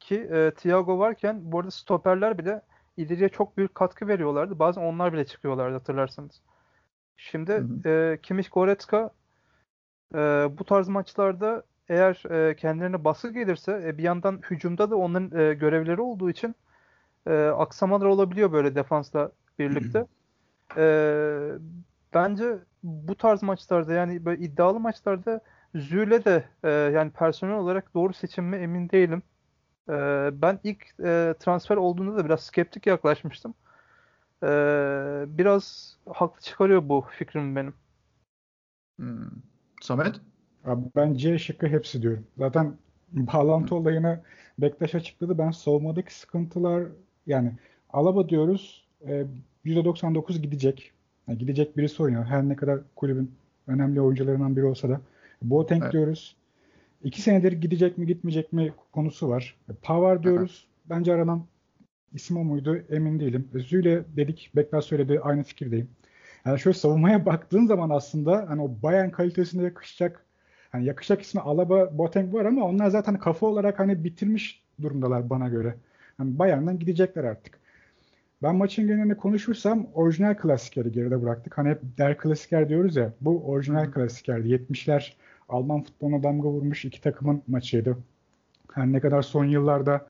[0.00, 2.62] Ki e, Thiago varken bu arada stoperler bile
[2.96, 4.58] ileriye çok büyük katkı veriyorlardı.
[4.58, 6.42] Bazen onlar bile çıkıyorlardı hatırlarsanız.
[7.16, 7.88] Şimdi hı hı.
[7.88, 9.10] e, Kimmich Goretzka
[10.14, 10.18] e,
[10.58, 15.54] bu tarz maçlarda eğer e, kendilerine baskı gelirse e, bir yandan hücumda da onların e,
[15.54, 16.54] görevleri olduğu için
[17.26, 20.06] e, aksamalar olabiliyor böyle defansla birlikte.
[20.76, 20.86] e,
[22.14, 25.40] bence bu tarz maçlarda yani böyle iddialı maçlarda
[25.74, 29.22] Züle de e, yani personel olarak doğru seçim mi emin değilim.
[29.88, 29.92] E,
[30.42, 33.54] ben ilk e, transfer olduğunda da biraz skeptik yaklaşmıştım.
[34.42, 34.48] E,
[35.26, 37.74] biraz haklı çıkarıyor bu fikrim benim.
[38.98, 39.28] Hmm.
[39.86, 40.20] Samet?
[40.64, 42.26] Abi ben C şıkkı hepsi diyorum.
[42.38, 42.76] Zaten
[43.12, 44.20] bağlantı olayını
[44.58, 45.38] Bektaş açıkladı.
[45.38, 46.84] Ben savunmadaki sıkıntılar
[47.26, 47.52] yani
[47.90, 49.26] Alaba diyoruz e,
[49.64, 50.92] %99 gidecek.
[51.28, 52.24] Yani gidecek birisi oynuyor.
[52.24, 53.30] Her ne kadar kulübün
[53.66, 55.00] önemli oyuncularından biri olsa da.
[55.42, 55.92] Boateng evet.
[55.92, 56.36] diyoruz.
[57.04, 59.56] İki senedir gidecek mi gitmeyecek mi konusu var.
[59.70, 60.66] E, Pavar diyoruz.
[60.68, 60.90] Evet.
[60.90, 61.46] Bence aranan
[62.12, 63.48] isim o muydu emin değilim.
[63.54, 64.50] E, Züle dedik.
[64.56, 65.20] Bektaş söyledi.
[65.20, 65.88] Aynı fikirdeyim.
[66.46, 70.24] Yani şöyle savunmaya baktığın zaman aslında hani o Bayern kalitesine yakışacak
[70.72, 75.48] hani yakışacak ismi Alaba, Boateng var ama onlar zaten kafa olarak hani bitirmiş durumdalar bana
[75.48, 75.74] göre.
[76.18, 77.58] Hani Bayern'dan gidecekler artık.
[78.42, 81.58] Ben maçın genelinde konuşursam orijinal klasikeri geride bıraktık.
[81.58, 83.12] Hani hep der klasiker diyoruz ya.
[83.20, 84.48] Bu orijinal klasikerdi.
[84.48, 85.12] 70'ler
[85.48, 87.96] Alman futboluna damga vurmuş iki takımın maçıydı.
[88.72, 90.06] Her ne kadar son yıllarda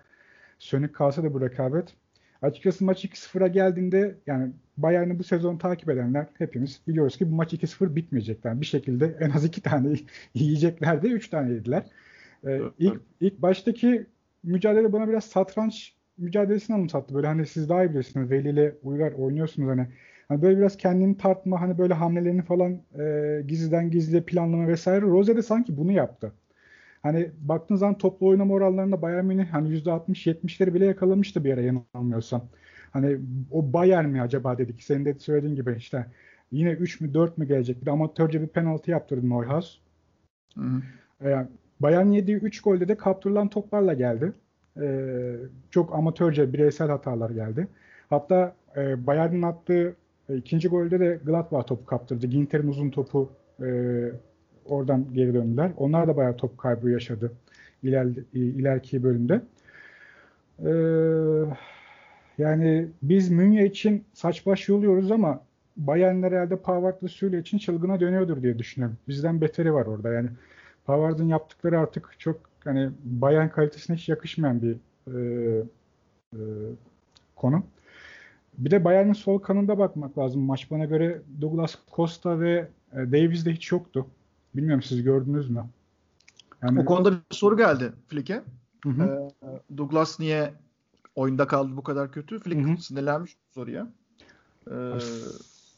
[0.59, 1.95] sönük kalsa da bu rekabet.
[2.43, 7.53] Açıkçası maç 2-0'a geldiğinde yani Bayern'i bu sezon takip edenler hepimiz biliyoruz ki bu maç
[7.53, 8.61] 2-0 bitmeyecekler.
[8.61, 9.97] Bir şekilde en az iki tane
[10.35, 11.07] yiyeceklerdi.
[11.07, 11.83] Üç tane yediler.
[12.47, 14.07] Ee, ilk, ilk baştaki
[14.43, 17.15] mücadele bana biraz satranç mücadelesini anımsattı.
[17.15, 18.31] Böyle hani siz daha iyi bilirsiniz.
[18.31, 19.87] Veli ile Uygar oynuyorsunuz hani.
[20.29, 25.01] Hani böyle biraz kendini tartma hani böyle hamlelerini falan e, gizliden gizliye planlama vesaire.
[25.01, 26.33] Rose de sanki bunu yaptı.
[27.07, 32.45] Hani baktığın zaman toplu oynama oranlarında Bayern Münih hani %60-70'leri bile yakalamıştı bir ara yanılmıyorsam.
[32.91, 33.19] Hani
[33.51, 34.83] o Bayern mi acaba dedik.
[34.83, 36.07] Senin de söylediğin gibi işte
[36.53, 37.81] yine 3 mü 4 mü gelecek?
[37.81, 39.79] Bir de amatörce bir penaltı yaptırdı Neuhaus.
[40.55, 40.83] Hı.
[41.25, 41.47] Yani
[41.81, 44.33] Bayern yediği 3 golde de kaptırılan toplarla geldi.
[44.81, 45.37] Ee,
[45.71, 47.69] çok amatörce bireysel hatalar geldi.
[48.11, 49.97] Hatta e, Bayern'in attığı
[50.29, 52.27] e, ikinci golde de Gladbach topu kaptırdı.
[52.27, 53.31] Ginter'in uzun topu
[53.63, 53.67] e,
[54.69, 55.71] oradan geri döndüler.
[55.77, 57.33] Onlar da bayağı top kaybı yaşadı
[57.83, 59.43] iler, ileriki bölümde.
[60.65, 60.71] Ee,
[62.39, 65.41] yani biz Münye için saç baş yoluyoruz ama
[65.77, 68.99] Bayernler herhalde Pavard'la Süle için çılgına dönüyordur diye düşünüyorum.
[69.09, 70.29] Bizden beteri var orada yani.
[70.85, 74.77] Pavard'ın yaptıkları artık çok hani Bayern kalitesine hiç yakışmayan bir
[75.07, 75.19] e,
[76.35, 76.41] e,
[77.37, 77.63] konu.
[78.59, 80.43] Bir de Bayern'in sol kanında bakmak lazım.
[80.43, 84.07] Maç bana göre Douglas Costa ve e, Davies de hiç yoktu.
[84.57, 85.65] Bilmiyorum siz gördünüz mü?
[86.63, 86.81] Yani...
[86.81, 88.43] O konuda bir soru geldi Flick'e.
[88.87, 89.31] Ee,
[89.77, 90.55] Douglas niye
[91.15, 92.39] oyunda kaldı bu kadar kötü?
[92.39, 92.77] Flick hı hı.
[92.77, 93.89] sinirlenmiş bu soruya.
[94.71, 94.99] Ee,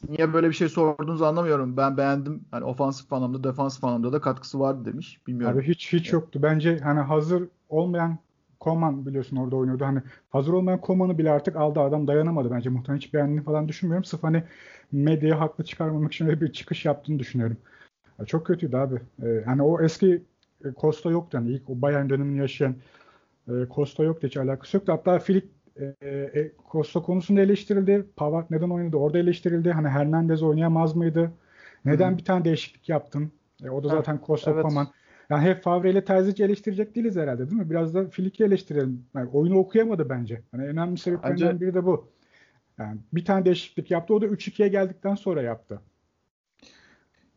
[0.09, 1.77] niye böyle bir şey sorduğunuzu anlamıyorum.
[1.77, 2.41] Ben beğendim.
[2.51, 5.19] Hani ofansif anlamda, defansif anlamda da katkısı vardı demiş.
[5.27, 5.57] Bilmiyorum.
[5.57, 6.39] Abi hiç hiç yoktu.
[6.43, 8.17] Bence hani hazır olmayan
[8.59, 9.85] Koman biliyorsun orada oynuyordu.
[9.85, 12.69] Hani hazır olmayan Koman'ı bile artık aldı adam dayanamadı bence.
[12.69, 14.03] Muhtemelen hiç beğendiğini falan düşünmüyorum.
[14.03, 14.43] Sırf hani
[14.91, 17.57] medyayı haklı çıkarmamak için öyle bir çıkış yaptığını düşünüyorum.
[18.19, 18.95] Ya çok kötüydü abi.
[19.23, 20.23] Ee, hani o eski
[20.65, 21.37] e, Costa yoktu.
[21.37, 22.75] Yani ilk o Bayern dönemini yaşayan
[23.47, 24.27] e, Costa yoktu.
[24.27, 24.91] Hiç alakası yoktu.
[24.91, 25.45] Hatta Filik
[25.79, 28.05] e, e, Costa konusunda eleştirildi.
[28.15, 28.97] Pavard neden oynadı?
[28.97, 29.71] Orada eleştirildi.
[29.71, 31.31] Hani Hernandez oynayamaz mıydı?
[31.85, 32.17] Neden Hı.
[32.17, 33.31] bir tane değişiklik yaptın?
[33.63, 34.63] E, o da zaten Costa evet.
[34.63, 34.87] Koman.
[35.29, 37.69] Yani hep Favre ile Terzic eleştirecek değiliz herhalde değil mi?
[37.69, 39.05] Biraz da Filik'i eleştirelim.
[39.15, 40.41] Yani oyunu okuyamadı bence.
[40.51, 41.61] Hani önemli sebeplerinden bence...
[41.61, 42.07] biri de bu.
[42.79, 44.13] Yani bir tane değişiklik yaptı.
[44.13, 45.81] O da 3-2'ye geldikten sonra yaptı.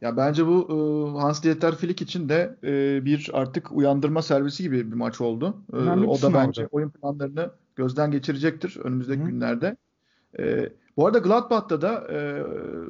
[0.02, 4.90] Ya bence bu e, Hans Dieter Flick için de e, bir artık uyandırma servisi gibi
[4.90, 5.56] bir maç oldu.
[5.72, 9.26] E, o da bence oyun planlarını gözden geçirecektir önümüzdeki Hı.
[9.26, 9.76] günlerde.
[10.38, 12.42] E, bu arada Gladbach'ta da e,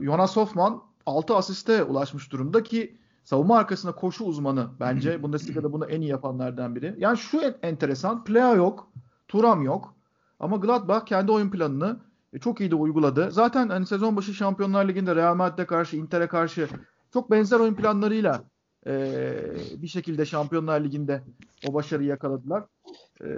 [0.05, 5.23] Jonas Hoffman 6 asiste ulaşmış durumda ki savunma arkasında koşu uzmanı bence.
[5.23, 6.95] Bundesliga'da bunu en iyi yapanlardan biri.
[6.99, 8.25] Yani şu en, enteresan.
[8.25, 8.89] Plea yok.
[9.29, 9.95] Turam yok.
[10.41, 12.01] Ama Gladbach kendi oyun planını
[12.41, 13.31] çok iyi de uyguladı.
[13.31, 16.69] Zaten hani sezon başı Şampiyonlar Ligi'nde Real Madrid'e karşı, Inter'e karşı
[17.13, 18.45] çok benzer oyun planlarıyla
[18.87, 19.35] e,
[19.77, 21.23] bir şekilde Şampiyonlar Ligi'nde
[21.69, 22.65] o başarıyı yakaladılar.
[23.25, 23.29] E,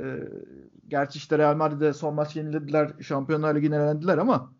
[0.88, 2.92] gerçi işte Real Madrid'e son maç yenilediler.
[3.00, 4.52] Şampiyonlar Ligi'ne elendiler ama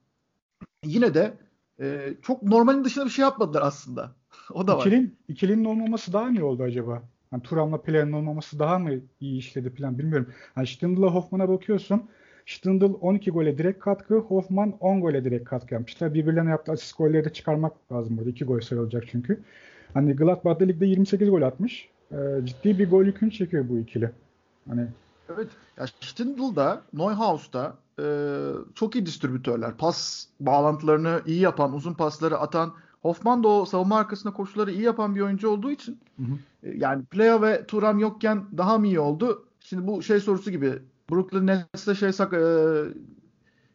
[0.85, 1.35] yine de
[1.81, 4.13] e, çok normalin dışında bir şey yapmadılar aslında.
[4.51, 4.87] o da var.
[4.87, 7.03] İkilin, ikilinin olmaması daha mı iyi oldu acaba?
[7.33, 10.33] Yani Turam'la Plan'ın olmaması daha mı iyi işledi plan bilmiyorum.
[10.57, 12.11] Yani Stindl'la Hoffman'a bakıyorsun.
[12.47, 16.15] Stindl 12 gole direkt katkı, Hoffman 10 gole direkt katkı yapmışlar.
[16.15, 18.31] Birbirlerine yaptığı asist golleri de çıkarmak lazım burada.
[18.31, 19.41] 2 gol sayılacak çünkü.
[19.95, 21.89] Hani Gladbach'da ligde 28 gol atmış.
[22.13, 24.11] Ee, ciddi bir gol yükünü çekiyor bu ikili.
[24.69, 24.87] Hani
[25.35, 25.49] Evet.
[25.77, 28.05] Ya Stindl'da, Neuhaus'da e,
[28.75, 29.77] çok iyi distribütörler.
[29.77, 32.75] Pas bağlantılarını iyi yapan, uzun pasları atan.
[33.03, 36.69] Hoffman da o savunma arkasında koşuları iyi yapan bir oyuncu olduğu için hı hı.
[36.69, 39.47] E, yani Playa ve Turam yokken daha mı iyi oldu?
[39.61, 40.73] Şimdi bu şey sorusu gibi
[41.11, 42.39] Brooklyn Nets'te şey sak e,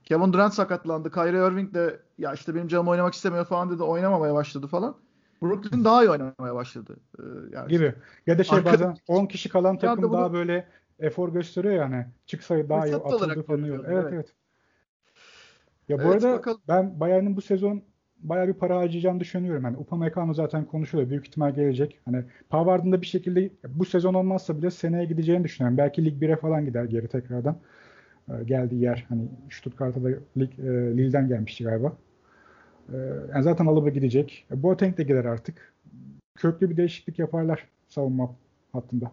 [0.03, 1.11] Kevin Durant sakatlandı.
[1.11, 3.83] Kyrie Irving de ya işte benim canım oynamak istemiyor falan dedi.
[3.83, 4.95] Oynamamaya başladı falan.
[5.41, 6.97] Brooklyn daha iyi oynamaya başladı.
[7.19, 7.95] Ee, yani gibi.
[8.27, 8.73] Ya da şey Arka...
[8.73, 10.13] bazen 10 kişi kalan takım bunu...
[10.13, 10.67] daha böyle
[10.99, 12.05] efor gösteriyor yani.
[12.25, 13.63] Çıksa daha iyi atıldı falan.
[13.63, 14.33] Evet, evet evet.
[15.89, 16.61] Ya bu evet, arada bakalım.
[16.67, 17.83] ben Bayern'in bu sezon
[18.19, 19.63] bayağı bir para harcayacağını düşünüyorum.
[19.63, 21.09] Yani Upamecano zaten konuşuyor.
[21.09, 21.99] Büyük ihtimal gelecek.
[22.05, 25.77] Hani Pavard'ın da bir şekilde bu sezon olmazsa bile seneye gideceğini düşünüyorum.
[25.77, 27.57] Belki Lig 1'e falan gider geri tekrardan.
[28.29, 30.63] Ee, geldiği yer hani Stuttgart'a da Lig, e,
[30.97, 31.93] Lille'den gelmişti galiba.
[32.93, 32.97] Ee,
[33.33, 34.45] yani zaten alıp gidecek.
[34.51, 35.73] E, Boateng de gider artık.
[36.35, 38.35] Köklü bir değişiklik yaparlar savunma
[38.73, 39.11] hattında.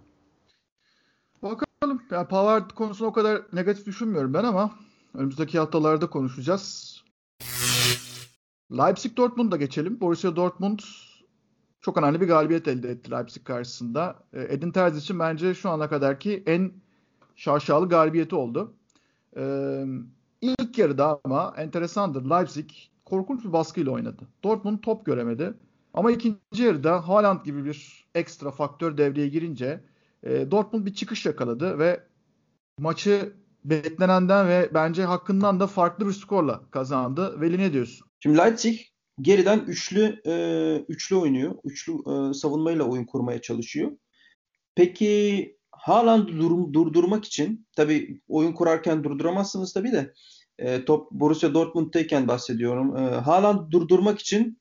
[1.43, 2.03] Bakalım.
[2.11, 4.71] Yani Pavard konusunda o kadar negatif düşünmüyorum ben ama
[5.15, 6.97] önümüzdeki haftalarda konuşacağız.
[8.71, 10.01] Leipzig Dortmund'a geçelim.
[10.01, 10.81] Borussia Dortmund
[11.81, 14.17] çok önemli bir galibiyet elde etti Leipzig karşısında.
[14.33, 16.73] E, Edin Terzic için bence şu ana kadarki en
[17.37, 18.75] şaşalı galibiyeti oldu.
[19.37, 19.85] Ee,
[20.41, 22.31] İlk yarıda ama enteresandır.
[22.31, 22.71] Leipzig
[23.05, 24.23] korkunç bir baskıyla oynadı.
[24.45, 25.55] Dortmund top göremedi.
[25.95, 29.85] Ama ikinci yarıda Haaland gibi bir ekstra faktör devreye girince
[30.23, 32.07] e, Dortmund bir çıkış yakaladı ve
[32.79, 33.33] maçı
[33.65, 37.41] beklenenden ve bence hakkından da farklı bir skorla kazandı.
[37.41, 38.06] Veli ne diyorsun?
[38.21, 38.81] Şimdi Leipzig
[39.21, 40.35] geriden üçlü e,
[40.89, 41.55] üçlü oynuyor.
[41.65, 43.93] Üçlü e, savunmayla oyun kurmaya çalışıyor.
[44.75, 50.13] Peki Haaland'ı dur, durdurmak için tabi oyun kurarken durduramazsınız tabi de
[50.59, 52.97] e, top Borussia Dortmund'tayken bahsediyorum.
[52.97, 54.59] E, Haaland'ı durdurmak için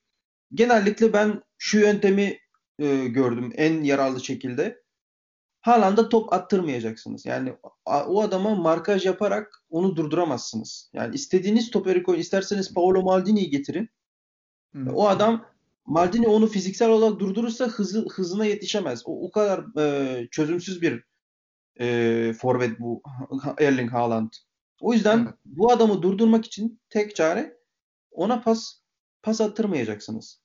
[0.54, 2.40] genellikle ben şu yöntemi
[2.80, 4.85] e, gördüm en yararlı şekilde.
[5.66, 7.26] Haaland'a top attırmayacaksınız.
[7.26, 10.90] Yani o adama markaj yaparak onu durduramazsınız.
[10.94, 12.20] Yani istediğiniz toperi koyun.
[12.20, 13.90] İsterseniz Paolo Maldini'yi getirin.
[14.76, 14.92] Hı.
[14.94, 15.46] O adam
[15.86, 19.04] Maldini onu fiziksel olarak durdurursa hızı, hızına yetişemez.
[19.06, 21.04] O, o kadar e, çözümsüz bir
[21.80, 23.04] e, forvet bu
[23.60, 24.30] Erling Haaland.
[24.82, 25.34] O yüzden evet.
[25.46, 27.58] bu adamı durdurmak için tek çare
[28.12, 28.74] ona pas
[29.24, 30.42] pas attırmayacaksınız.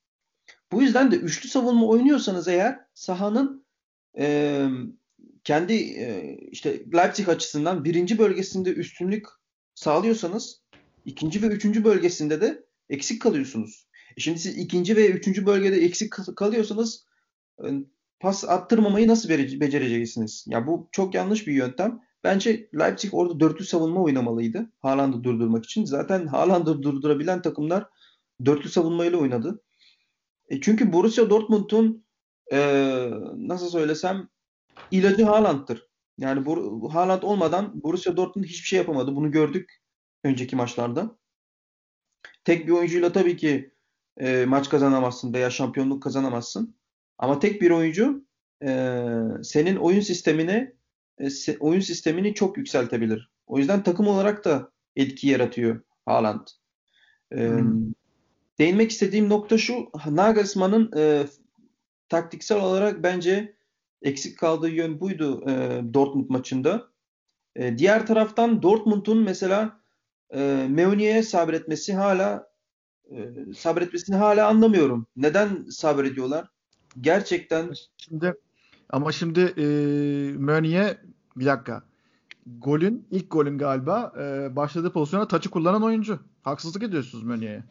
[0.72, 3.66] Bu yüzden de üçlü savunma oynuyorsanız eğer sahanın
[4.18, 4.66] e,
[5.44, 9.26] kendi e, işte Leipzig açısından birinci bölgesinde üstünlük
[9.74, 10.62] sağlıyorsanız
[11.05, 13.88] ikinci ve üçüncü bölgesinde de eksik kalıyorsunuz.
[14.16, 17.07] E şimdi siz ikinci ve üçüncü bölgede eksik kalıyorsanız
[17.64, 17.66] e,
[18.20, 19.29] pas attırmamayı nasıl
[19.61, 20.44] becereceksiniz?
[20.48, 22.00] Ya bu çok yanlış bir yöntem.
[22.24, 24.72] Bence Leipzig orada dörtlü savunma oynamalıydı.
[24.79, 25.85] Haaland'ı durdurmak için.
[25.85, 27.87] Zaten Haaland'ı durdurabilen takımlar
[28.44, 29.62] dörtlü savunmayla oynadı.
[30.48, 32.05] E çünkü Borussia Dortmund'un
[32.53, 32.59] e,
[33.37, 34.29] nasıl söylesem
[34.90, 35.90] ilacı Haaland'tır.
[36.19, 39.16] Yani bu Haaland olmadan Borussia Dortmund hiçbir şey yapamadı.
[39.16, 39.81] Bunu gördük
[40.25, 41.16] önceki maçlarda.
[42.45, 43.75] Tek bir oyuncuyla tabii ki
[44.16, 46.77] e, maç kazanamazsın veya şampiyonluk kazanamazsın.
[47.19, 48.25] Ama tek bir oyuncu
[48.62, 49.03] e,
[49.43, 50.75] senin oyun sistemini
[51.19, 53.31] e, se, oyun sistemini çok yükseltebilir.
[53.47, 56.47] O yüzden takım olarak da etki yaratıyor Haaland.
[57.33, 57.93] E, hmm.
[58.59, 59.90] Değinmek istediğim nokta şu.
[60.07, 61.27] Nagelsmann'ın e,
[62.09, 63.55] taktiksel olarak bence
[64.03, 66.89] eksik kaldığı yön buydu e, Dortmund maçında.
[67.57, 69.81] E, diğer taraftan Dortmund'un mesela
[70.31, 72.51] e, Meunier'e sabretmesi hala
[73.11, 73.17] e,
[73.57, 75.07] sabretmesini hala anlamıyorum.
[75.17, 76.49] Neden sabrediyorlar?
[77.01, 78.35] Gerçekten şimdi
[78.91, 79.65] ama şimdi e,
[80.39, 80.99] Meunier
[81.37, 81.83] bir dakika.
[82.47, 86.21] Golün ilk golün galiba e, başladığı pozisyona taçı kullanan oyuncu.
[86.43, 87.65] Haksızlık ediyorsunuz Meunier'e.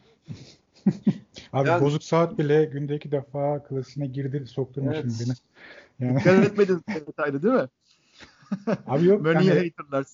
[1.52, 5.12] Abi yani, bozuk saat bile günde iki defa klasine girdi sokturmuş evet.
[5.20, 5.34] beni.
[6.08, 6.18] Yani.
[6.18, 7.68] Dikkat etmediniz detaylı değil mi?
[8.86, 9.22] Abi yok.
[9.22, 10.06] Mönü'ye yani, haterlar.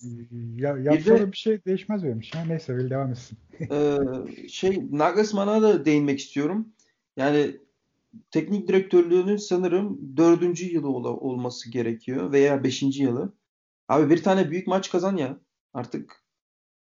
[0.57, 2.39] Ya, yapsa bir, de, bir şey değişmez benim için.
[2.49, 3.39] Neyse öyle devam etsin.
[3.71, 6.69] e, şey Nagelsmann'a da değinmek istiyorum.
[7.17, 7.57] Yani
[8.31, 13.33] teknik direktörlüğünün sanırım dördüncü yılı ol- olması gerekiyor veya beşinci yılı.
[13.89, 15.39] Abi bir tane büyük maç kazan ya.
[15.75, 16.25] Artık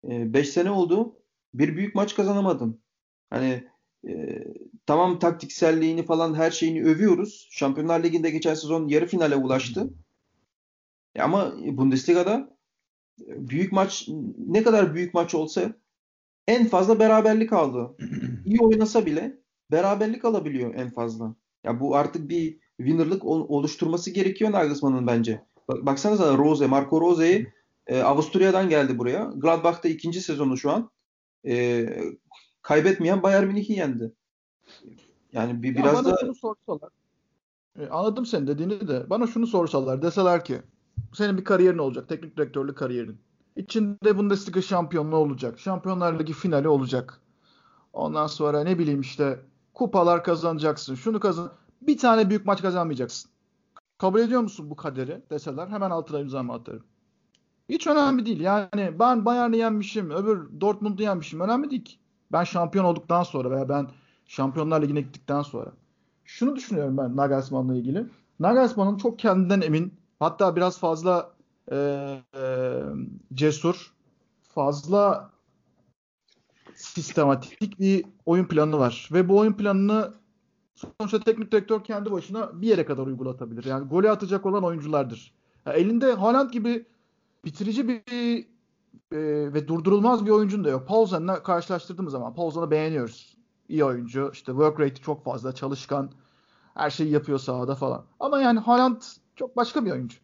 [0.05, 1.17] e, beş sene oldu.
[1.55, 2.81] Bir büyük maç kazanamadın.
[3.31, 3.70] Hani
[4.09, 4.45] e,
[4.87, 7.49] tamam taktikselliğini falan her şeyini övüyoruz.
[7.51, 9.91] Şampiyonlar Ligi'nde geçen sezon yarı finale ulaştı.
[11.15, 12.57] E ama Bundesliga'da
[13.21, 14.09] e, büyük maç
[14.47, 15.75] ne kadar büyük maç olsa
[16.49, 17.97] en fazla beraberlik aldı.
[18.45, 19.39] İyi oynasa bile
[19.71, 21.35] beraberlik alabiliyor en fazla.
[21.65, 25.43] Ya bu artık bir winner'lık oluşturması gerekiyor Nagelsmann'ın bence.
[25.69, 27.53] Bak, baksanıza Rose, Marco Rose'yi
[27.87, 29.33] e, Avusturya'dan geldi buraya.
[29.37, 30.91] Gladbach'ta ikinci sezonu şu an.
[31.47, 31.87] E,
[32.63, 34.13] kaybetmeyen Bayern Münih'i yendi.
[35.33, 36.91] Yani bir, biraz da şunu sorsalar.
[37.79, 39.11] E, anladım sen dediğini de.
[39.11, 40.03] Bana şunu sorsalar.
[40.03, 40.63] Deseler ki
[41.13, 42.09] senin bir kariyerin olacak.
[42.09, 43.21] Teknik direktörlük kariyerin.
[43.57, 45.59] İçinde Bundesliga şampiyonluğu olacak.
[45.59, 47.21] Şampiyonlar Ligi finali olacak.
[47.93, 49.41] Ondan sonra ne bileyim işte
[49.75, 50.95] kupalar kazanacaksın.
[50.95, 51.53] Şunu kazan.
[51.83, 53.31] Bir tane büyük maç kazanmayacaksın.
[53.99, 56.85] Kabul ediyor musun bu kaderi deseler hemen altına imzamı atarım.
[57.69, 58.41] Hiç önemli değil.
[58.41, 61.41] Yani ben Bayern'i yenmişim, öbür Dortmund'u yenmişim.
[61.41, 62.00] Önemli değil ki.
[62.33, 63.89] Ben şampiyon olduktan sonra veya ben
[64.27, 65.73] Şampiyonlar Ligi'ne gittikten sonra.
[66.25, 68.07] Şunu düşünüyorum ben Nagelsmann'la ilgili.
[68.41, 71.33] Nagelsmann'ın çok kendinden emin, hatta biraz fazla
[71.73, 71.77] e,
[72.35, 72.83] e,
[73.35, 73.93] cesur,
[74.43, 75.31] fazla
[76.75, 79.09] sistematik bir oyun planı var.
[79.13, 80.15] Ve bu oyun planını
[80.75, 83.65] sonuçta teknik direktör kendi başına bir yere kadar uygulatabilir.
[83.65, 85.35] Yani golü atacak olan oyunculardır.
[85.67, 86.87] Yani elinde Haaland gibi
[87.45, 88.47] bitirici bir
[89.13, 89.19] e,
[89.55, 90.89] ve durdurulmaz bir oyuncun da yok.
[90.89, 93.37] Paulsen'la karşılaştırdığımız zaman Paulsen'ı beğeniyoruz.
[93.69, 94.31] İyi oyuncu.
[94.33, 95.55] İşte work rate çok fazla.
[95.55, 96.11] Çalışkan.
[96.75, 98.05] Her şeyi yapıyor sahada falan.
[98.21, 99.03] Ama yani Haaland
[99.37, 100.19] çok başka bir oyuncu.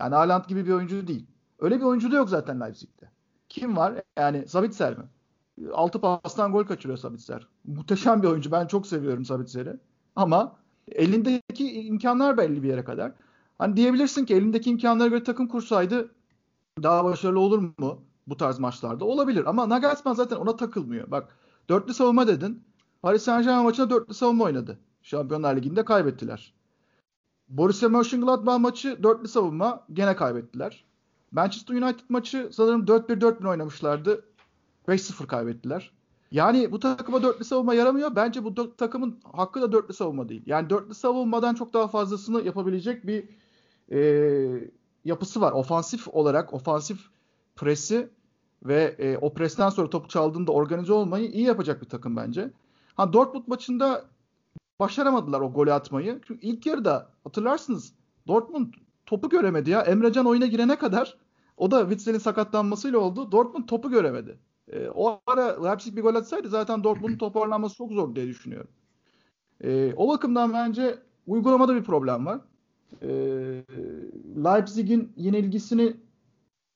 [0.00, 1.26] Yani Haaland gibi bir oyuncu değil.
[1.58, 3.10] Öyle bir oyuncu da yok zaten Leipzig'te.
[3.48, 4.02] Kim var?
[4.18, 5.04] Yani Sabitzer mi?
[5.72, 7.48] Altı pastan gol kaçırıyor Sabitzer.
[7.64, 8.52] Muhteşem bir oyuncu.
[8.52, 9.76] Ben çok seviyorum Sabitzer'i.
[10.16, 10.56] Ama
[10.92, 13.12] elindeki imkanlar belli bir yere kadar.
[13.58, 16.14] Hani diyebilirsin ki elindeki imkanlara göre takım kursaydı
[16.82, 18.02] daha başarılı olur mu?
[18.26, 19.46] Bu tarz maçlarda olabilir.
[19.46, 21.10] Ama Nagelsmann zaten ona takılmıyor.
[21.10, 21.36] Bak
[21.68, 22.62] dörtlü savunma dedin.
[23.02, 24.78] Paris Saint Germain maçında dörtlü savunma oynadı.
[25.02, 26.54] Şampiyonlar Ligi'nde kaybettiler.
[27.48, 30.84] Borussia Mönchengladbach maçı dörtlü savunma gene kaybettiler.
[31.32, 34.24] Manchester United maçı sanırım 4-1-4-1 oynamışlardı.
[34.88, 35.90] 5-0 kaybettiler.
[36.32, 38.16] Yani bu takıma dörtlü savunma yaramıyor.
[38.16, 40.42] Bence bu takımın hakkı da dörtlü savunma değil.
[40.46, 43.28] Yani dörtlü savunmadan çok daha fazlasını yapabilecek bir
[43.92, 44.70] e,
[45.04, 45.52] yapısı var.
[45.52, 47.00] Ofansif olarak ofansif
[47.60, 48.08] presi
[48.64, 52.50] ve e, o presten sonra topu çaldığında organize olmayı iyi yapacak bir takım bence.
[52.94, 54.04] Ha Dortmund maçında
[54.80, 56.20] başaramadılar o golü atmayı.
[56.26, 57.94] Çünkü ilk yarıda hatırlarsınız
[58.26, 58.74] Dortmund
[59.06, 59.80] topu göremedi ya.
[59.80, 61.16] Emrecan oyuna girene kadar
[61.56, 63.32] o da Witzel'in sakatlanmasıyla oldu.
[63.32, 64.38] Dortmund topu göremedi.
[64.68, 68.70] E, o ara Leipzig bir gol atsaydı zaten Dortmund'un toparlanması çok zor diye düşünüyorum.
[69.64, 72.40] E, o bakımdan bence uygulamada bir problem var.
[73.02, 73.08] E,
[74.44, 75.96] Leipzig'in yenilgisini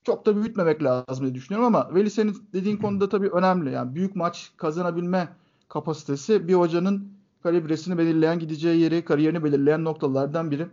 [0.05, 3.73] çok da büyütmemek lazım diye düşünüyorum ama Veli senin dediğin konuda tabii önemli.
[3.73, 5.29] Yani büyük maç kazanabilme
[5.69, 7.09] kapasitesi bir hocanın
[7.43, 10.67] kalibresini belirleyen, gideceği yeri, kariyerini belirleyen noktalardan biri.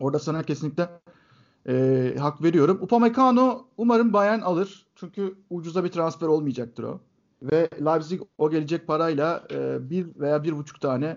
[0.00, 0.88] Orada sana kesinlikle
[1.68, 2.78] e, hak veriyorum.
[2.80, 4.86] Upamecano umarım Bayern alır.
[4.94, 7.00] Çünkü ucuza bir transfer olmayacaktır o.
[7.42, 11.16] Ve Leipzig o gelecek parayla e, bir veya bir buçuk tane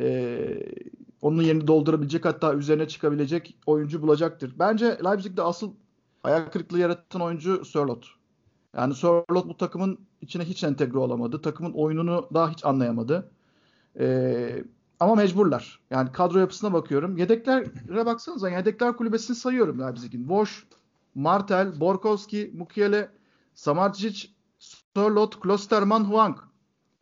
[0.00, 0.38] e,
[1.22, 4.54] onun yerini doldurabilecek hatta üzerine çıkabilecek oyuncu bulacaktır.
[4.58, 5.72] Bence Leipzig'de asıl
[6.24, 8.06] ayak kırıklığı yaratan oyuncu Sörloth.
[8.76, 11.42] Yani Sörloth bu takımın içine hiç entegre olamadı.
[11.42, 13.30] Takımın oyununu daha hiç anlayamadı.
[13.98, 14.64] Ee,
[15.00, 15.80] ama mecburlar.
[15.90, 17.16] Yani kadro yapısına bakıyorum.
[17.16, 18.50] Yedeklere baksanıza.
[18.50, 20.28] Yedekler kulübesini sayıyorum Leipzig'in.
[20.28, 20.52] Bosch,
[21.14, 23.10] Martel, Borkowski, Mukiele,
[23.54, 24.28] Samardzic,
[24.96, 26.38] Sörloth, Klosterman, Huang.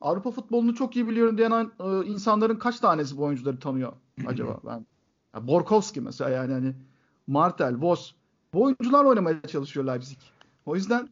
[0.00, 3.92] Avrupa futbolunu çok iyi biliyorum diyen e, insanların kaç tanesi bu oyuncuları tanıyor
[4.26, 4.60] acaba?
[4.66, 4.86] Ben
[5.34, 6.74] ya Borkowski mesela yani hani
[7.26, 8.12] Martel, Vos
[8.54, 10.18] bu oyuncular oynamaya çalışıyor Leipzig.
[10.66, 11.08] O yüzden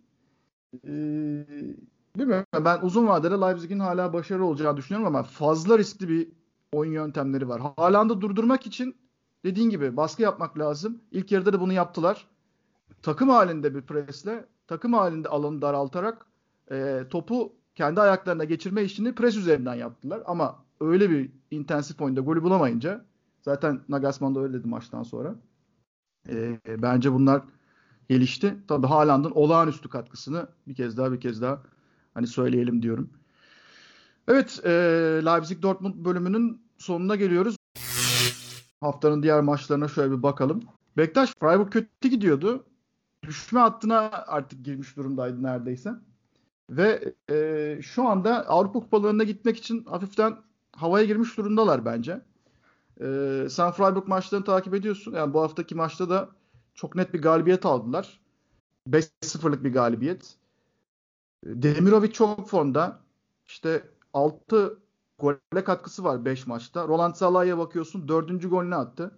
[0.85, 0.91] e,
[2.17, 6.29] bilmiyorum ben uzun vadede Leipzig'in hala başarılı olacağını düşünüyorum ama fazla riskli bir
[6.73, 7.63] oyun yöntemleri var.
[7.77, 8.97] Haaland'ı durdurmak için
[9.45, 11.01] dediğin gibi baskı yapmak lazım.
[11.11, 12.27] İlk yarıda da bunu yaptılar.
[13.03, 16.27] Takım halinde bir presle, takım halinde alanı daraltarak
[16.71, 20.23] e, topu kendi ayaklarına geçirme işini pres üzerinden yaptılar.
[20.27, 23.05] Ama öyle bir intensif oyunda golü bulamayınca
[23.43, 25.35] zaten Nagelsmann da öyle dedi maçtan sonra.
[26.29, 27.43] E, bence bunlar
[28.09, 28.57] gelişti.
[28.69, 31.63] Tabii Haaland'ın olağanüstü katkısını bir kez daha bir kez daha
[32.15, 33.11] hani söyleyelim diyorum.
[34.29, 34.71] Evet, e,
[35.25, 37.57] Leipzig Dortmund bölümünün sonuna geliyoruz.
[38.81, 40.63] Haftanın diğer maçlarına şöyle bir bakalım.
[40.97, 42.65] Bektaş Freiburg kötü gidiyordu.
[43.27, 45.91] Düşme hattına artık girmiş durumdaydı neredeyse.
[46.71, 50.37] Ve e, şu anda Avrupa kupalarına gitmek için hafiften
[50.77, 52.21] havaya girmiş durumdalar bence.
[53.01, 55.13] E, sen Freiburg maçlarını takip ediyorsun.
[55.13, 56.29] Yani bu haftaki maçta da
[56.75, 58.21] çok net bir galibiyet aldılar.
[58.91, 60.37] 5-0'lık bir galibiyet.
[61.45, 63.01] Demirovic çok formda.
[63.47, 64.79] İşte 6
[65.19, 66.89] gole katkısı var 5 maçta.
[66.89, 68.51] Roland Salah'a bakıyorsun 4.
[68.51, 69.15] golünü attı.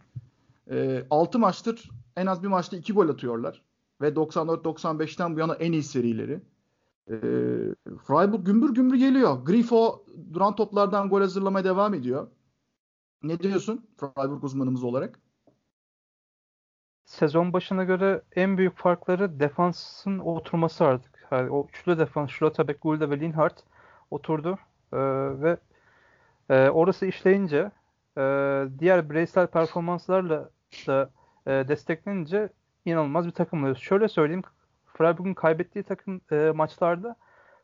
[0.71, 3.63] E, 6 maçtır en az bir maçta 2 gol atıyorlar.
[4.01, 6.41] Ve 94-95'ten bu yana en iyi serileri.
[7.11, 7.17] E,
[8.07, 9.45] Freiburg gümbür gümbür geliyor.
[9.45, 12.27] Grifo duran toplardan gol hazırlamaya devam ediyor.
[13.23, 15.21] Ne diyorsun Freiburg uzmanımız olarak?
[17.05, 21.27] Sezon başına göre en büyük farkları defansın oturması artık.
[21.31, 23.65] Yani o üçlü defans Schlotterbeck, Gulde ve Linhart
[24.11, 24.59] oturdu.
[24.93, 24.99] Ee,
[25.43, 25.57] ve
[26.51, 27.71] e, orası işleyince
[28.19, 28.23] e,
[28.79, 30.51] diğer bireysel performanslarla
[30.87, 31.11] da
[31.47, 32.49] e, desteklenince
[32.85, 33.83] inanılmaz bir takım oluyoruz.
[33.83, 34.43] Şöyle söyleyeyim
[34.87, 37.17] Freiburg'un kaybettiği takım e, maçlarda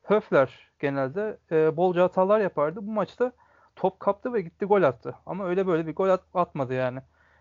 [0.02, 2.86] Höfler genelde e, bolca hatalar yapardı.
[2.86, 3.32] Bu maçta
[3.76, 5.14] top kaptı ve gitti gol attı.
[5.26, 6.98] Ama öyle böyle bir gol at, atmadı yani.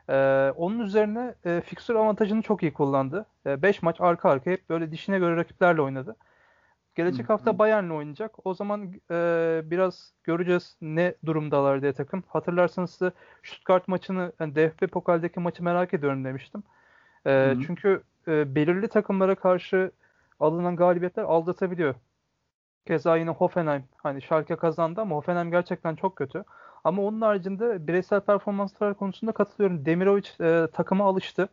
[0.10, 0.16] E,
[0.58, 3.26] onun üzerine e, fiksür avantajını çok iyi kullandı.
[3.46, 6.16] 5 e, maç arka arka hep böyle dişine göre rakiplerle oynadı.
[6.96, 8.46] Gelecek hafta Bayern'le oynayacak.
[8.46, 12.24] O zaman e, biraz göreceğiz ne durumdalar diye takım.
[12.28, 13.12] Hatırlarsanız size
[13.44, 16.64] Stuttgart maçını, yani DFB Pokal'deki maçı merak ediyorum demiştim.
[17.28, 19.92] E, çünkü e, belirli takımlara karşı
[20.40, 21.96] alınan galibiyetler aldatabiliyor.
[22.88, 23.84] Keza yine Hoffenheim.
[23.98, 26.44] Hani Schalke kazandı ama Hoffenheim gerçekten çok kötü.
[26.84, 29.86] Ama onun haricinde bireysel performanslar konusunda katılıyorum.
[29.86, 31.50] Demirovic e, takıma alıştı.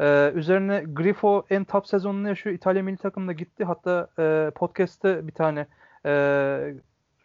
[0.00, 2.56] Ee, üzerine Grifo en top sezonunu yaşıyor.
[2.56, 3.64] İtalya milli takımına gitti.
[3.64, 5.66] Hatta e, podcast'te bir tane
[6.06, 6.12] e,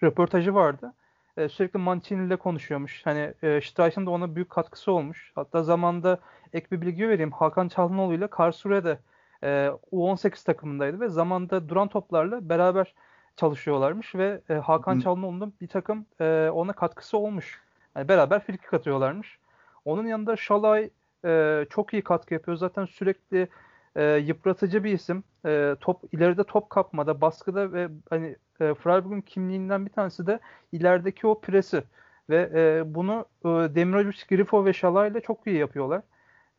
[0.03, 0.93] röportajı vardı.
[1.38, 3.05] E, sürekli Mancini ile konuşuyormuş.
[3.05, 5.32] Hani e, Streich'ın da ona büyük katkısı olmuş.
[5.36, 6.19] Hatta zamanda
[6.53, 7.32] ek bir bilgi vereyim.
[7.32, 8.99] Hakan Çalhanoğlu ile Karlsruhe'de
[9.43, 12.93] e, U18 takımındaydı ve zamanda duran toplarla beraber
[13.36, 17.61] çalışıyorlarmış ve e, Hakan Çalhanoğlu'nun bir takım e, ona katkısı olmuş.
[17.95, 19.39] Yani beraber frikik atıyorlarmış.
[19.86, 20.89] Onun yanında Şalay
[21.25, 22.57] e, çok iyi katkı yapıyor.
[22.57, 23.47] Zaten sürekli
[23.95, 25.23] e, yıpratıcı bir isim.
[25.45, 30.39] e, top ileride top kapmada, baskıda ve hani e, Freiburg'un kimliğinden bir tanesi de
[30.71, 31.83] ilerideki o presi
[32.29, 36.01] ve e, bunu e, Demirovic, Grifo ve Şalay ile çok iyi yapıyorlar.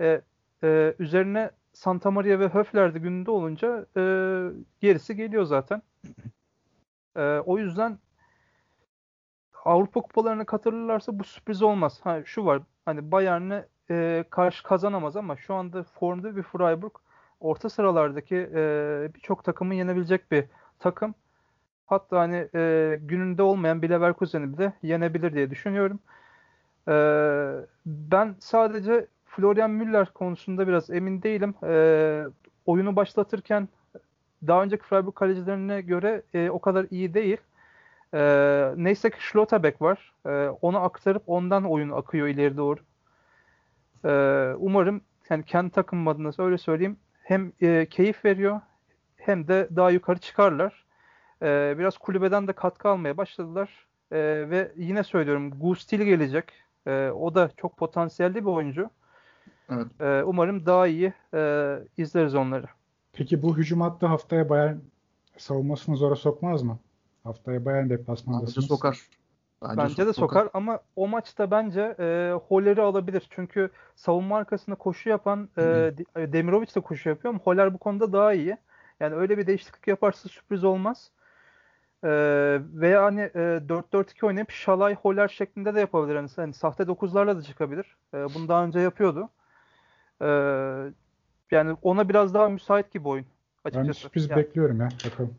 [0.00, 0.20] E,
[0.64, 4.02] e, üzerine Santa Maria ve Höfler de gününde olunca e,
[4.80, 5.82] gerisi geliyor zaten.
[7.16, 7.98] E, o yüzden
[9.64, 12.00] Avrupa kupalarına katılırlarsa bu sürpriz olmaz.
[12.04, 16.92] Ha, şu var hani Bayern'e e, karşı kazanamaz ama şu anda formda bir Freiburg
[17.40, 20.44] orta sıralardaki e, birçok takımı yenebilecek bir
[20.78, 21.14] takım.
[21.86, 26.00] Hatta hani e, gününde olmayan bir Leverkusen'i bile yenebilir diye düşünüyorum.
[26.88, 26.94] E,
[27.86, 31.54] ben sadece Florian Müller konusunda biraz emin değilim.
[31.62, 32.24] E,
[32.66, 33.68] oyunu başlatırken
[34.46, 37.38] daha önceki Freiburg kalecilerine göre e, o kadar iyi değil.
[38.14, 38.20] E,
[38.76, 40.12] neyse ki Schlotterbeck var.
[40.26, 42.80] E, onu aktarıp ondan oyun akıyor ileri doğru.
[44.04, 44.10] E,
[44.58, 48.60] umarım yani kendi takım adına öyle söyleyeyim hem e, keyif veriyor
[49.16, 50.84] hem de daha yukarı çıkarlar.
[51.42, 53.86] E, biraz kulübeden de katkı almaya başladılar.
[54.12, 54.18] E,
[54.50, 56.52] ve yine söylüyorum Gustil gelecek.
[56.86, 58.90] E, o da çok potansiyelli bir oyuncu.
[59.70, 60.00] Evet.
[60.00, 62.66] E, umarım daha iyi e, izleriz onları.
[63.16, 64.76] Peki bu hücum hattı haftaya Bayern
[65.36, 66.78] savunmasını zora sokmaz mı?
[67.24, 68.56] Haftaya Bayern deplasmandasınız.
[68.56, 69.00] Bence sokar.
[69.62, 70.40] Bence, bence de sokar.
[70.44, 73.26] sokar ama o maçta bence e, Holler'i alabilir.
[73.30, 75.62] Çünkü savunma arkasında koşu yapan e,
[76.16, 78.56] Demirovic de koşu yapıyor ama Holler bu konuda daha iyi.
[79.00, 81.10] Yani öyle bir değişiklik yaparsa sürpriz olmaz.
[82.04, 82.08] E,
[82.74, 86.14] veya hani e, 4-4-2 oynayıp Şalay Holler şeklinde de yapabilir.
[86.14, 87.96] Yani, hani sahte 9'larla da çıkabilir.
[88.14, 89.28] E, bunu daha önce yapıyordu.
[90.22, 90.28] E,
[91.50, 93.26] yani ona biraz daha müsait gibi oyun.
[93.64, 93.88] Açıkçası.
[93.88, 94.38] Ben sürpriz yani.
[94.38, 94.88] bekliyorum ya.
[95.04, 95.34] Bakalım.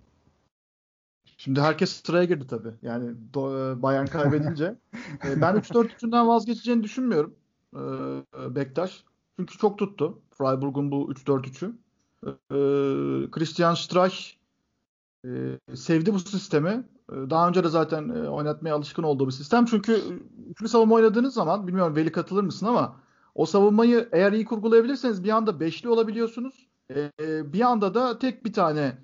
[1.38, 2.74] Şimdi herkes sıraya girdi tabii.
[2.82, 4.66] Yani do, e, Bayern kaybedince.
[5.26, 7.36] e, ben 3-4-3'ünden vazgeçeceğini düşünmüyorum.
[7.76, 9.04] E, Bektaş.
[9.40, 10.20] Çünkü çok tuttu.
[10.38, 11.74] Freiburg'un bu 3-4-3'ü.
[12.26, 14.18] E, Christian Streich
[15.26, 15.30] e,
[15.76, 16.84] sevdi bu sistemi.
[17.10, 19.66] Daha önce de zaten oynatmaya alışkın olduğu bir sistem.
[19.66, 20.02] Çünkü
[20.50, 22.96] üçlü savunma oynadığınız zaman bilmiyorum Veli katılır mısın ama
[23.38, 26.68] o savunmayı eğer iyi kurgulayabilirseniz bir anda beşli olabiliyorsunuz.
[26.96, 27.12] E,
[27.54, 28.98] bir anda da tek bir tane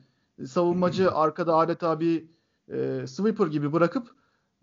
[0.46, 2.26] savunmacı arkada adeta bir
[2.72, 4.08] e, sweeper gibi bırakıp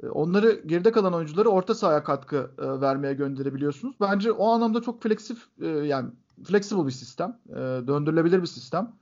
[0.02, 3.96] e, onları geride kalan oyuncuları orta sahaya katkı e, vermeye gönderebiliyorsunuz.
[4.00, 6.10] Bence o anlamda çok fleksif e, yani
[6.44, 7.38] flexible bir sistem.
[7.48, 7.56] E,
[7.86, 8.92] döndürülebilir bir sistem.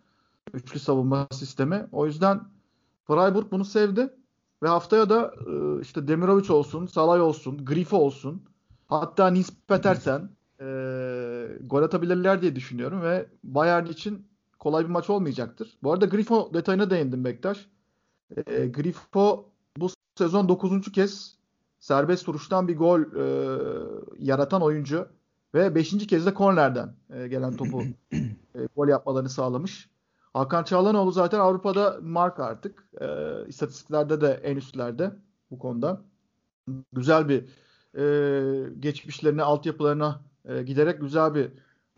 [0.54, 1.86] Üçlü savunma sistemi.
[1.92, 2.40] O yüzden
[3.06, 4.14] Freiburg bunu sevdi.
[4.62, 8.42] Ve haftaya da e, işte Demirovic olsun, Salay olsun, Grifo olsun.
[8.86, 10.66] Hatta Nils Petersen e,
[11.60, 14.26] gol atabilirler diye düşünüyorum ve Bayern için
[14.58, 15.78] kolay bir maç olmayacaktır.
[15.82, 17.66] Bu arada Grifo detayına değindim Bektaş.
[18.46, 19.88] E, Grifo bu
[20.18, 20.92] sezon 9.
[20.92, 21.38] kez
[21.80, 23.24] serbest vuruştan bir gol e,
[24.18, 25.08] yaratan oyuncu
[25.54, 26.06] ve 5.
[26.06, 27.82] kez de kornerden e, gelen topu
[28.12, 29.90] e, gol yapmalarını sağlamış.
[30.34, 32.88] Hakan Çağlanoğlu zaten Avrupa'da marka artık.
[33.00, 33.06] E,
[33.48, 35.12] istatistiklerde de en üstlerde
[35.50, 36.00] bu konuda.
[36.92, 37.44] Güzel bir
[37.98, 41.50] e, geçmişlerine, altyapılarına e, giderek güzel bir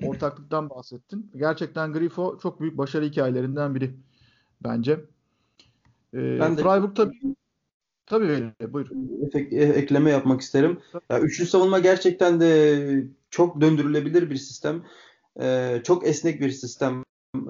[0.03, 1.31] ortaklıktan bahsettin.
[1.37, 3.95] Gerçekten Grifo çok büyük başarı hikayelerinden biri
[4.65, 4.93] bence.
[6.15, 7.35] Ee, ben de Freiburg tabii
[8.11, 8.55] Tabii öyle.
[8.73, 8.91] Buyur.
[9.27, 10.81] Efek, e, ekleme yapmak isterim.
[11.11, 14.85] Ya, üçlü savunma gerçekten de çok döndürülebilir bir sistem.
[15.41, 17.05] Ee, çok esnek bir sistem.
[17.37, 17.41] Ee,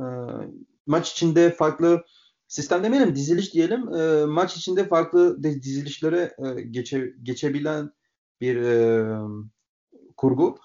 [0.87, 2.05] maç içinde farklı
[2.49, 3.95] sistem demeyelim diziliş diyelim.
[3.95, 7.91] Ee, maç içinde farklı dizilişlere e, geçe, geçebilen
[8.41, 9.15] bir e,
[10.17, 10.59] kurgu.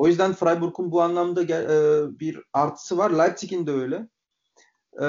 [0.00, 3.10] O yüzden Freiburg'un bu anlamda e, bir artısı var.
[3.10, 4.08] Leipzig'in de öyle.
[5.02, 5.06] E,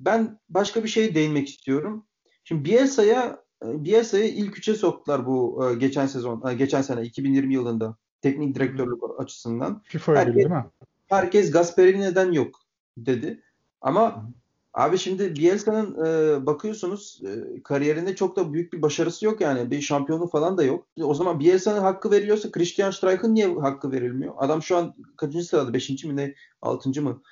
[0.00, 2.06] ben başka bir şey değinmek istiyorum.
[2.44, 7.54] Şimdi Bielsa'ya e, Bielsa'yı ilk üçe soktular bu e, geçen sezon, e, geçen sene 2020
[7.54, 9.82] yılında teknik direktörlük açısından.
[9.84, 10.64] FIFA herkes, değil mi?
[11.08, 12.60] Herkes Gasperini neden yok
[12.96, 13.42] dedi.
[13.80, 14.30] Ama
[14.74, 19.70] Abi şimdi Bielsa'nın e, bakıyorsunuz e, kariyerinde çok da büyük bir başarısı yok yani.
[19.70, 20.86] Bir şampiyonluk falan da yok.
[21.02, 24.34] O zaman Bielsa'nın hakkı veriliyorsa Christian Streichel'ın niye hakkı verilmiyor?
[24.36, 25.74] Adam şu an kaçıncı sırada?
[25.74, 26.34] Beşinci mi ne?
[26.62, 27.22] Altıncı mı?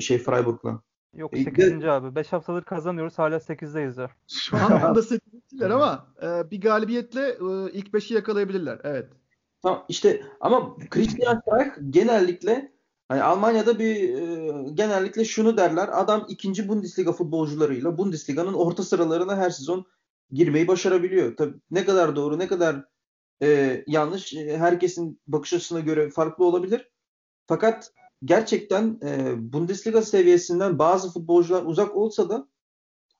[0.00, 0.82] Şey Freiburg'la.
[1.14, 1.84] Yok 8.
[1.84, 2.14] E, abi.
[2.14, 3.18] 5 haftadır kazanıyoruz.
[3.18, 4.10] Hala 8'deyiz ya.
[4.28, 8.80] Şu an da 8'deler ama e, bir galibiyetle e, ilk 5'i yakalayabilirler.
[8.84, 9.08] Evet.
[9.62, 12.75] Tamam işte ama Christian Streich genellikle
[13.08, 15.88] Hani Almanya'da bir e, genellikle şunu derler.
[15.92, 19.86] Adam ikinci Bundesliga futbolcularıyla Bundesliga'nın orta sıralarına her sezon
[20.30, 21.36] girmeyi başarabiliyor.
[21.36, 22.84] Tabii ne kadar doğru, ne kadar
[23.42, 26.90] e, yanlış e, herkesin bakış açısına göre farklı olabilir.
[27.46, 27.92] Fakat
[28.24, 32.48] gerçekten e, Bundesliga seviyesinden bazı futbolcular uzak olsa da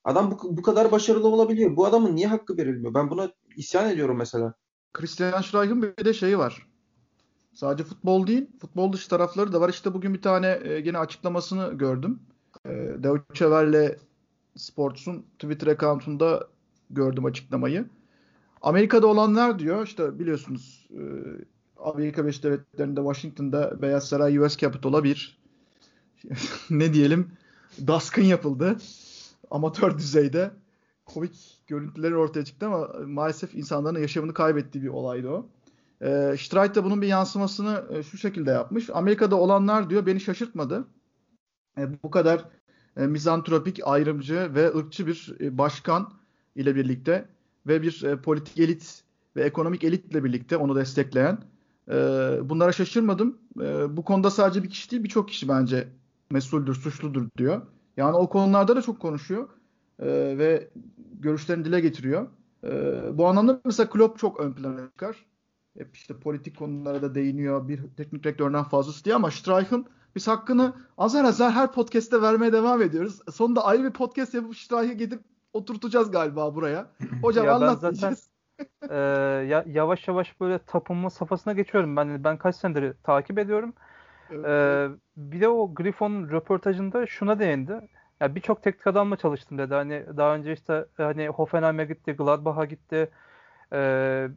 [0.05, 1.77] adam bu, bu kadar başarılı olabiliyor.
[1.77, 2.95] Bu adamın niye hakkı verilmiyor?
[2.95, 4.55] Ben buna isyan ediyorum mesela.
[4.93, 6.67] Christian Schleichel'ın bir de şeyi var.
[7.57, 9.69] Sadece futbol değil, futbol dışı tarafları da var.
[9.69, 12.21] İşte bugün bir tane e, gene açıklamasını gördüm.
[13.03, 13.99] Deutsche Welle
[14.57, 16.49] Sports'un Twitter account'unda
[16.91, 17.87] gördüm açıklamayı.
[18.63, 21.03] Amerika'da olanlar diyor işte biliyorsunuz e,
[21.77, 25.39] Amerika Birleşik Devletleri'nde Washington'da Beyaz Saray US Capitol'a bir
[26.71, 27.33] ne diyelim
[27.87, 28.77] daskın yapıldı.
[29.51, 30.51] Amatör düzeyde
[31.05, 35.47] komik görüntüleri ortaya çıktı ama maalesef insanların yaşamını kaybettiği bir olaydı o.
[36.01, 38.91] E, Streit de bunun bir yansımasını e, şu şekilde yapmış.
[38.91, 40.85] Amerika'da olanlar diyor beni şaşırtmadı.
[41.79, 42.45] E, bu kadar
[42.97, 46.13] e, mizantropik, ayrımcı ve ırkçı bir e, başkan
[46.57, 47.29] ile birlikte
[47.67, 49.03] ve bir e, politik elit
[49.37, 51.39] ve ekonomik elitle birlikte onu destekleyen
[51.89, 51.95] e,
[52.43, 53.39] bunlara şaşırmadım.
[53.61, 55.89] E, bu konuda sadece bir kişi değil birçok kişi bence
[56.31, 57.63] mesuldür, suçludur diyor.
[57.97, 59.49] Yani o konularda da çok konuşuyor
[59.99, 60.07] e,
[60.39, 60.71] ve
[61.21, 62.27] görüşlerini dile getiriyor.
[62.65, 65.27] E, bu anlamda mesela Klopp çok ön plana çıkar.
[65.79, 67.69] Hep işte politik konulara da değiniyor.
[67.69, 72.83] Bir teknik direktörden fazlası diye ama Streich'ın biz hakkını azar azar her podcast'te vermeye devam
[72.83, 73.19] ediyoruz.
[73.33, 75.21] Sonunda ayrı bir podcast yapıp Streich'i gidip
[75.53, 76.87] oturtacağız galiba buraya.
[77.23, 78.17] Hocam ya anlat ben zaten
[78.91, 78.97] e,
[79.47, 81.97] ya, yavaş yavaş böyle tapınma safhasına geçiyorum.
[81.97, 83.75] Ben ben kaç senedir takip ediyorum.
[84.31, 84.47] Evet.
[84.47, 87.81] E, bir de o Griffon'un röportajında şuna değindi.
[88.21, 89.75] Ya birçok teknik adamla çalıştım dedi.
[89.75, 93.11] Hani daha önce işte hani Hoffenheim'e gitti, Gladbach'a gitti.
[93.73, 94.29] E,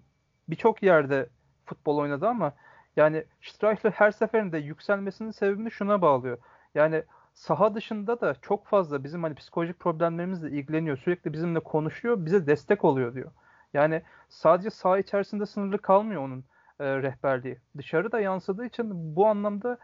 [0.49, 1.29] birçok yerde
[1.65, 2.53] futbol oynadı ama
[2.95, 6.37] yani Streichler her seferinde yükselmesinin sebebini şuna bağlıyor.
[6.75, 10.97] Yani saha dışında da çok fazla bizim hani psikolojik problemlerimizle ilgileniyor.
[10.97, 13.31] Sürekli bizimle konuşuyor, bize destek oluyor diyor.
[13.73, 16.43] Yani sadece saha içerisinde sınırlı kalmıyor onun
[16.79, 17.57] e, rehberliği.
[17.77, 19.77] Dışarı da yansıdığı için bu anlamda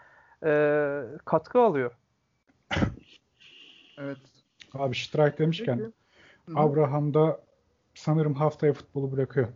[0.46, 0.52] e,
[1.26, 1.92] katkı alıyor.
[3.98, 4.18] Evet.
[4.74, 5.94] Abi Strike demişken
[6.56, 7.40] Abraham da
[7.94, 9.48] sanırım haftaya futbolu bırakıyor.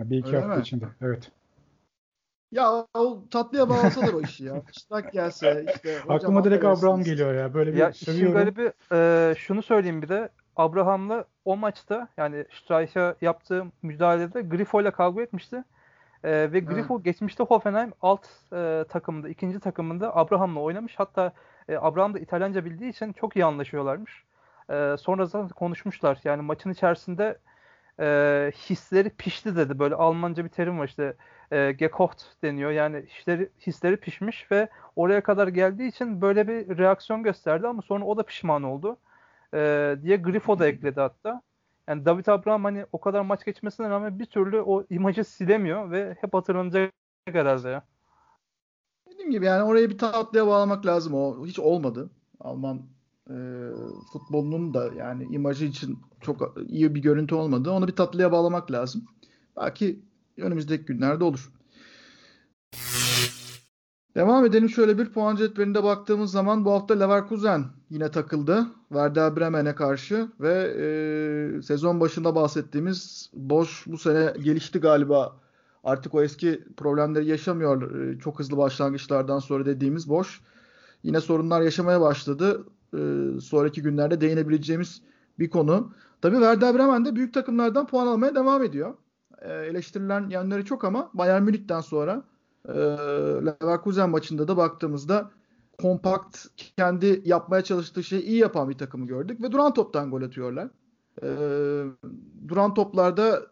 [0.00, 0.62] Yani bir iki Öyle hafta mi?
[0.62, 0.84] içinde.
[1.02, 1.30] Evet.
[2.52, 4.62] Ya o tatlıya bağlasalar o işi ya.
[4.72, 5.98] Çıtlak gelse işte.
[6.08, 7.54] Aklıma direkt Abraham geliyor ya.
[7.54, 8.34] Böyle bir ya sövüyorum.
[8.34, 10.28] garibi e, şunu söyleyeyim bir de.
[10.56, 15.64] Abraham'la o maçta yani Streich'a yaptığı müdahalede Grifo ile kavga etmişti.
[16.24, 17.02] E, ve Grifo Hı.
[17.02, 20.94] geçmişte Hoffenheim alt e, takımında, ikinci takımında Abraham'la oynamış.
[20.96, 21.32] Hatta
[21.68, 24.24] e, Abraham da İtalyanca bildiği için çok iyi anlaşıyorlarmış.
[24.70, 26.20] E, sonra zaten konuşmuşlar.
[26.24, 27.38] Yani maçın içerisinde
[28.00, 29.78] e, hisleri pişti dedi.
[29.78, 31.16] Böyle Almanca bir terim var işte
[31.52, 32.70] e, gekocht deniyor.
[32.70, 38.04] Yani hisleri, hisleri pişmiş ve oraya kadar geldiği için böyle bir reaksiyon gösterdi ama sonra
[38.04, 38.96] o da pişman oldu.
[39.54, 41.42] E, diye Grifo da ekledi hatta.
[41.88, 46.16] Yani David Abraham hani o kadar maç geçmesine rağmen bir türlü o imajı silemiyor ve
[46.20, 46.92] hep hatırlanacak
[47.28, 47.82] herhalde ya.
[49.12, 51.14] Dediğim gibi yani orayı bir tatlıya bağlamak lazım.
[51.14, 52.10] O hiç olmadı.
[52.40, 52.82] Alman
[53.30, 53.36] e,
[54.12, 57.70] futbolunun da yani imajı için çok iyi bir görüntü olmadı.
[57.70, 59.04] Onu bir tatlıya bağlamak lazım.
[59.56, 60.00] Belki
[60.36, 61.52] önümüzdeki günlerde olur.
[64.14, 68.66] Devam edelim şöyle bir puan cetvelinde baktığımız zaman bu hafta Leverkusen yine takıldı.
[68.88, 75.36] Werder Bremen'e karşı ve e, sezon başında bahsettiğimiz Boş bu sene gelişti galiba.
[75.84, 78.00] Artık o eski problemleri yaşamıyor.
[78.00, 80.40] E, çok hızlı başlangıçlardan sonra dediğimiz Boş
[81.02, 82.64] yine sorunlar yaşamaya başladı.
[82.94, 82.98] E,
[83.40, 85.02] sonraki günlerde değinebileceğimiz
[85.38, 85.92] bir konu.
[86.22, 88.94] Tabii Werder Bremen de büyük takımlardan puan almaya devam ediyor.
[89.42, 92.22] E, eleştirilen yanları çok ama Bayern Münih'ten sonra
[92.68, 92.72] e,
[93.46, 95.30] Leverkusen maçında da baktığımızda
[95.78, 100.68] kompakt kendi yapmaya çalıştığı şeyi iyi yapan bir takımı gördük ve duran toptan gol atıyorlar.
[101.22, 101.28] E,
[102.48, 103.42] duran toplarda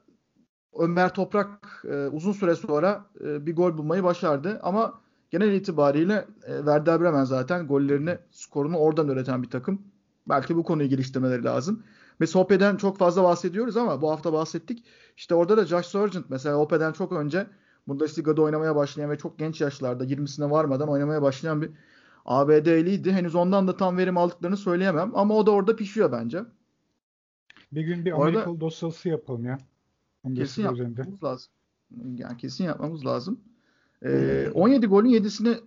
[0.78, 5.00] Ömer Toprak e, uzun süre sonra e, bir gol bulmayı başardı ama
[5.30, 9.82] genel itibariyle e, Werder Bremen zaten gollerini, skorunu oradan üreten bir takım.
[10.28, 11.82] Belki bu konuyu geliştirmeleri lazım.
[12.20, 14.84] Mesela Ope'den çok fazla bahsediyoruz ama bu hafta bahsettik.
[15.16, 17.46] İşte orada da Josh Sargent mesela Ope'den çok önce
[17.88, 21.70] Bundesliga'da oynamaya başlayan ve çok genç yaşlarda 20'sine varmadan oynamaya başlayan bir
[22.24, 23.12] ABD'liydi.
[23.12, 26.44] Henüz ondan da tam verim aldıklarını söyleyemem ama o da orada pişiyor bence.
[27.72, 29.58] Bir gün bir Amerikalı dosyası yapalım ya.
[30.34, 31.26] Kesin yapmamız üzerinde.
[31.26, 31.52] lazım.
[32.14, 33.40] Yani kesin yapmamız lazım.
[34.04, 35.60] Ee, 17 golün 7'sini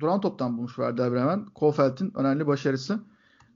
[0.00, 1.46] duran toptan bulmuş Werder Bremen.
[1.46, 3.00] Kofeld'in önemli başarısı.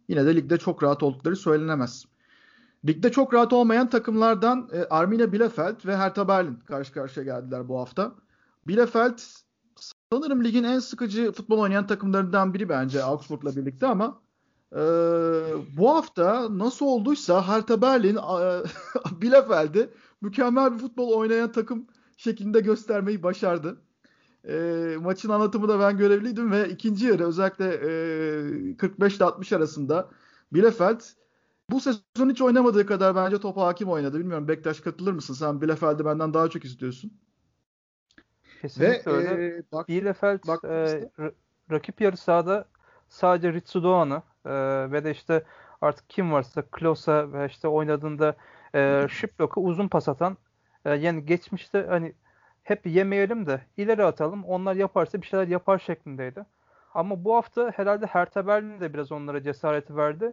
[0.09, 2.05] Yine de ligde çok rahat oldukları söylenemez.
[2.87, 7.79] Ligde çok rahat olmayan takımlardan e, Arminia Bielefeld ve Hertha Berlin karşı karşıya geldiler bu
[7.79, 8.15] hafta.
[8.67, 9.19] Bielefeld
[10.13, 14.21] sanırım ligin en sıkıcı futbol oynayan takımlarından biri bence Augsburg'la birlikte ama
[14.73, 14.79] e,
[15.77, 18.63] bu hafta nasıl olduysa Hertha Berlin e,
[19.23, 23.81] Bielefeld'i mükemmel bir futbol oynayan takım şeklinde göstermeyi başardı.
[24.49, 27.65] E, maçın anlatımı da ben görevliydim ve ikinci yarı özellikle
[28.71, 30.09] e, 45 ile 60 arasında
[30.53, 31.01] Bielefeld
[31.71, 34.19] bu sezon hiç oynamadığı kadar bence topa hakim oynadı.
[34.19, 35.35] Bilmiyorum Bektaş katılır mısın?
[35.35, 37.13] Sen Bielefeld'i benden daha çok istiyorsun.
[38.61, 39.47] Kesinlikle Ve, öyle.
[39.47, 41.11] E, bak, Bielefeld bak, e,
[41.71, 42.69] rakip yarı sahada
[43.09, 44.53] sadece Ritsu Doğan'ı E,
[44.93, 45.45] ve de işte
[45.81, 48.37] artık kim varsa Klos'a ve işte oynadığında
[48.75, 50.37] e, Shiplok'u uzun pas atan
[50.85, 52.15] e, yani geçmişte hani
[52.65, 54.45] hep yemeyelim de ileri atalım.
[54.45, 56.45] Onlar yaparsa bir şeyler yapar şeklindeydi.
[56.95, 60.33] Ama bu hafta herhalde Hertha Berlin de biraz onlara cesareti verdi.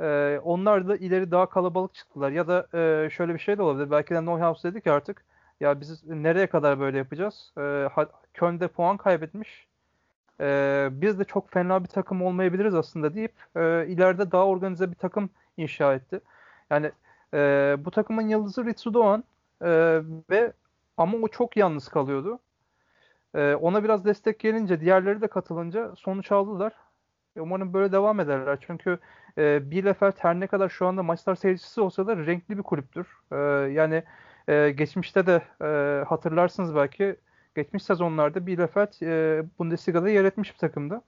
[0.00, 2.30] Ee, onlar da ileri daha kalabalık çıktılar.
[2.30, 3.90] Ya da e, şöyle bir şey de olabilir.
[3.90, 5.24] Belki de Neuhaus dedi ki artık
[5.60, 7.52] ya biz nereye kadar böyle yapacağız?
[7.58, 7.88] Ee,
[8.34, 9.66] Köln'de puan kaybetmiş.
[10.40, 14.96] Ee, biz de çok fena bir takım olmayabiliriz aslında deyip e, ileride daha organize bir
[14.96, 16.20] takım inşa etti.
[16.70, 16.92] Yani
[17.34, 19.24] e, bu takımın yıldızı Ritsu Doğan
[19.62, 20.00] e,
[20.30, 20.52] ve
[20.96, 22.40] ama o çok yalnız kalıyordu.
[23.34, 26.72] E, ona biraz destek gelince, diğerleri de katılınca sonuç aldılar.
[27.36, 28.58] E, umarım böyle devam ederler.
[28.66, 28.98] Çünkü
[29.38, 33.06] e, Bielefeld her ne kadar şu anda maçlar seyircisi olsa da renkli bir kulüptür.
[33.32, 33.36] E,
[33.72, 34.04] yani
[34.48, 37.16] e, geçmişte de e, hatırlarsınız belki
[37.54, 41.02] geçmiş sezonlarda Bielefeld e, Bundesliga'da yer etmiş bir takımdı.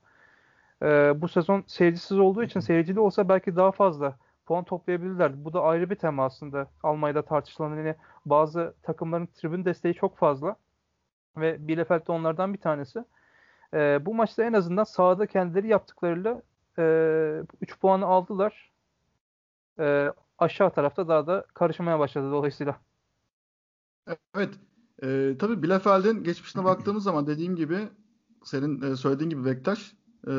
[0.81, 0.87] E,
[1.21, 5.45] bu sezon seyircisiz olduğu için seyircili olsa belki daha fazla puan toplayabilirler.
[5.45, 6.67] Bu da ayrı bir tema aslında.
[6.83, 10.55] Almanya'da tartışılan yine bazı takımların tribün desteği çok fazla.
[11.37, 13.05] Ve Bielefeld de onlardan bir tanesi.
[13.73, 16.41] E, bu maçta en azından sahada kendileri yaptıklarıyla
[16.79, 18.71] e, 3 puanı aldılar.
[19.79, 22.79] E, aşağı tarafta daha da karışmaya başladı dolayısıyla.
[24.35, 24.49] Evet.
[25.03, 27.77] E, tabii Bielefeld'in geçmişine baktığımız zaman dediğim gibi
[28.43, 29.93] senin e, söylediğin gibi Bektaş
[30.27, 30.31] e,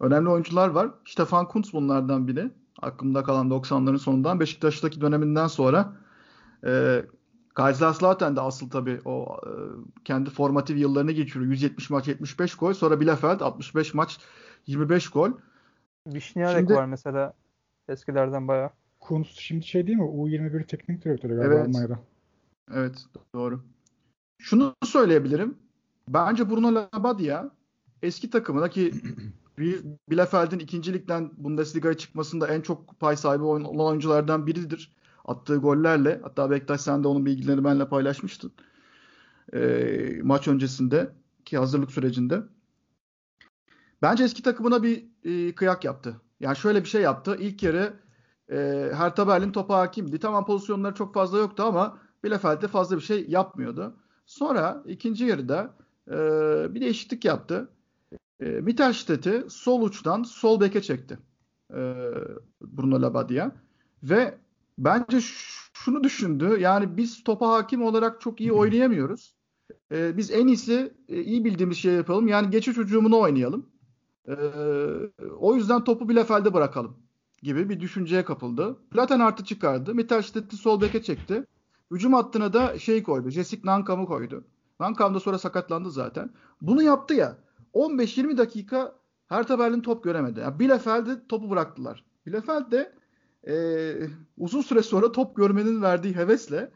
[0.00, 0.90] önemli oyuncular var.
[1.06, 2.50] Stefan Kuntz bunlardan biri.
[2.82, 5.92] Aklımda kalan 90'ların sonundan Beşiktaş'taki döneminden sonra
[6.66, 7.02] e,
[7.54, 9.50] Kaiserslautern de asıl tabii o e,
[10.04, 11.50] kendi formatif yıllarını geçiriyor.
[11.50, 12.72] 170 maç 75 gol.
[12.72, 14.18] Sonra Bielefeld 65 maç
[14.66, 15.30] 25 gol.
[16.06, 17.34] Vişniarek şimdi, var mesela
[17.88, 18.70] eskilerden bayağı.
[19.00, 20.04] Kuntz şimdi şey değil mi?
[20.04, 21.66] U21 teknik direktörü galiba evet.
[21.66, 21.98] Almanya'da.
[22.74, 23.04] Evet
[23.34, 23.60] doğru.
[24.38, 25.58] Şunu söyleyebilirim.
[26.08, 27.50] Bence Bruno Labbadia
[28.02, 28.94] eski takımına ki
[30.10, 34.92] Bielefeld'in ikinci ligden Bundesliga'ya çıkmasında en çok pay sahibi olan oyunculardan biridir.
[35.24, 36.20] Attığı gollerle.
[36.22, 38.52] Hatta Bektaş sen de onun bilgilerini benimle paylaşmıştın.
[39.52, 41.12] E, maç öncesinde
[41.44, 42.42] ki hazırlık sürecinde.
[44.02, 46.20] Bence eski takımına bir e, kıyak yaptı.
[46.40, 47.36] Yani şöyle bir şey yaptı.
[47.40, 47.92] İlk yarı
[48.50, 50.18] e, Hertha Berlin topa hakimdi.
[50.18, 53.96] Tamam pozisyonları çok fazla yoktu ama Bielefeld'de fazla bir şey yapmıyordu.
[54.26, 55.74] Sonra ikinci yarıda
[56.08, 56.14] e,
[56.74, 57.68] bir değişiklik yaptı.
[58.40, 61.18] E, Mittelstedt'i sol uçtan sol beke çekti.
[61.70, 61.78] E,
[62.60, 63.50] Bruno Labbadia.
[64.02, 64.38] Ve
[64.78, 65.20] bence
[65.72, 66.56] şunu düşündü.
[66.60, 69.34] Yani biz topa hakim olarak çok iyi oynayamıyoruz.
[69.92, 72.28] E, biz en iyisi e, iyi bildiğimiz şey yapalım.
[72.28, 73.66] Yani geçiş hücumunu oynayalım.
[74.28, 74.34] E,
[75.38, 76.96] o yüzden topu Bielefeld'e bırakalım
[77.42, 78.76] gibi bir düşünceye kapıldı.
[78.90, 79.94] Platen artı çıkardı.
[79.94, 81.44] Mittelstedt'i sol beke çekti.
[81.90, 83.30] Hücum hattına da şey koydu.
[83.30, 84.44] Jessic Nankam'ı koydu.
[84.80, 86.30] Nankam da sonra sakatlandı zaten.
[86.62, 87.38] Bunu yaptı ya.
[87.78, 88.94] 15-20 dakika
[89.28, 90.40] Hertha Berlin top göremedi.
[90.40, 92.04] Yani Bielefeld'e topu bıraktılar.
[92.26, 92.92] Bielefeld de
[93.48, 93.54] e,
[94.36, 96.70] uzun süre sonra top görmenin verdiği hevesle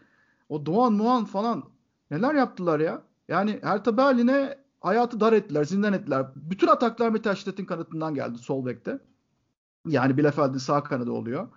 [0.49, 1.65] o Doğan Muan falan
[2.11, 3.03] neler yaptılar ya.
[3.29, 6.27] Yani Hertha Berlin'e hayatı dar ettiler, zindan ettiler.
[6.37, 8.99] Bütün ataklar Mittelstedt'in kanatından geldi sol bekte.
[9.87, 11.49] Yani Bielefeld'in sağ kanadı oluyor.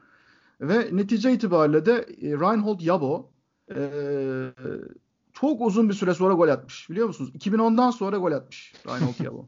[0.61, 3.31] Ve netice itibariyle de e, Reinhold Jabo
[3.75, 3.79] e,
[5.35, 6.89] çok uzun bir süre sonra gol atmış.
[6.89, 7.31] Biliyor musunuz?
[7.35, 9.45] 2010'dan sonra gol atmış Reinhold Jabo.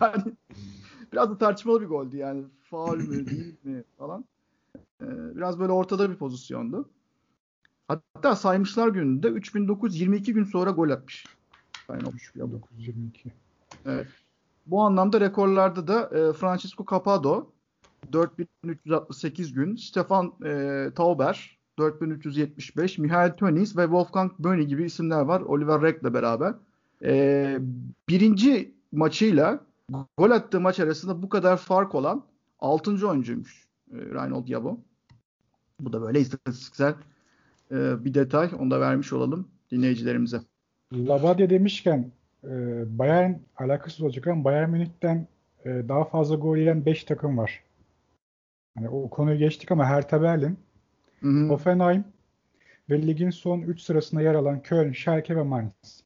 [0.00, 0.22] yani
[1.12, 2.44] biraz da tartışmalı bir goldü yani.
[2.62, 4.24] Faul mü değil mi falan.
[5.02, 6.88] Ee, biraz böyle ortada bir pozisyondu.
[7.88, 11.26] Hatta saymışlar gününde 3922 gün sonra gol atmış.
[11.90, 12.56] Reinhold Jabo.
[12.56, 13.32] 3922.
[13.86, 14.06] Evet.
[14.66, 17.52] Bu anlamda rekorlarda da e, Francisco Capado
[18.12, 25.40] 4368 gün, Stefan e, Tauber 4375, Mihail Tönis ve Wolfgang Böni gibi isimler var.
[25.40, 26.54] Oliver Reck'le beraber.
[27.04, 27.58] Ee,
[28.08, 29.60] birinci maçıyla
[30.18, 32.24] gol attığı maç arasında bu kadar fark olan
[32.60, 33.08] 6.
[33.08, 34.78] oyuncuymuş e, Reinhold Jabo.
[35.80, 36.94] Bu da böyle istatistiksel
[37.70, 38.50] e, bir detay.
[38.58, 40.40] Onu da vermiş olalım dinleyicilerimize.
[40.94, 42.10] Labadia demişken
[42.44, 42.48] e,
[42.98, 45.26] Bayern alakasız olacak ama Bayern Münih'ten
[45.64, 47.62] e, daha fazla gol yiyen 5 takım var.
[48.78, 50.58] Hani o konuyu geçtik ama Hertha Berlin,
[51.22, 51.48] Hı hı.
[51.48, 52.04] Hoffenheim
[52.90, 56.04] ve ligin son 3 sırasında yer alan Köln, Schalke ve Mainz.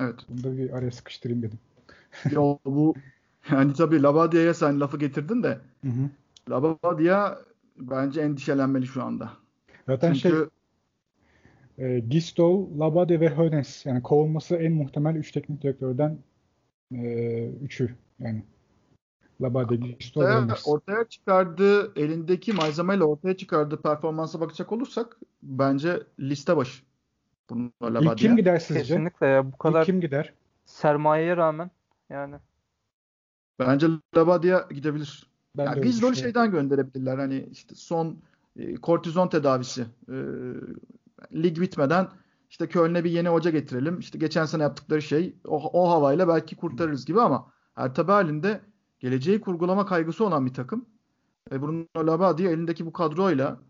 [0.00, 0.14] Evet.
[0.28, 1.58] Bunu da bir araya sıkıştırayım dedim.
[2.30, 2.94] Yo bu
[3.50, 6.10] yani tabii Labadia'ya sen lafı getirdin de hı hı.
[6.50, 7.38] Labadia
[7.76, 9.32] bence endişelenmeli şu anda.
[9.86, 10.28] Zaten Çünkü...
[11.78, 16.18] şey e, Gistol, Labadia ve Hönes yani kovulması en muhtemel 3 teknik direktörden
[16.92, 18.42] 3'ü e, yani.
[19.42, 26.82] Labadegi ortaya, ortaya çıkardığı elindeki malzemeyle ortaya çıkardığı performansa bakacak olursak bence liste başı.
[28.00, 28.80] İlk kim gider sizce?
[28.80, 30.32] Kesinlikle ya bu kadar İlk kim gider?
[30.64, 31.70] Sermayeye rağmen
[32.10, 32.36] yani.
[33.58, 33.86] Bence
[34.16, 35.26] Labadia gidebilir.
[35.56, 36.34] Ben yani Gizdol'u düşünüyorum.
[36.34, 37.18] şeyden gönderebilirler.
[37.18, 38.18] Hani işte son
[38.56, 39.86] e, kortizon tedavisi.
[40.08, 40.16] E,
[41.34, 42.08] lig bitmeden
[42.50, 43.98] işte Köln'e bir yeni hoca getirelim.
[43.98, 48.60] İşte geçen sene yaptıkları şey o, o havayla belki kurtarırız gibi ama Hertha Berlin'de
[49.02, 50.86] geleceği kurgulama kaygısı olan bir takım.
[51.52, 53.60] E, Bruno Labbadia elindeki bu kadroyla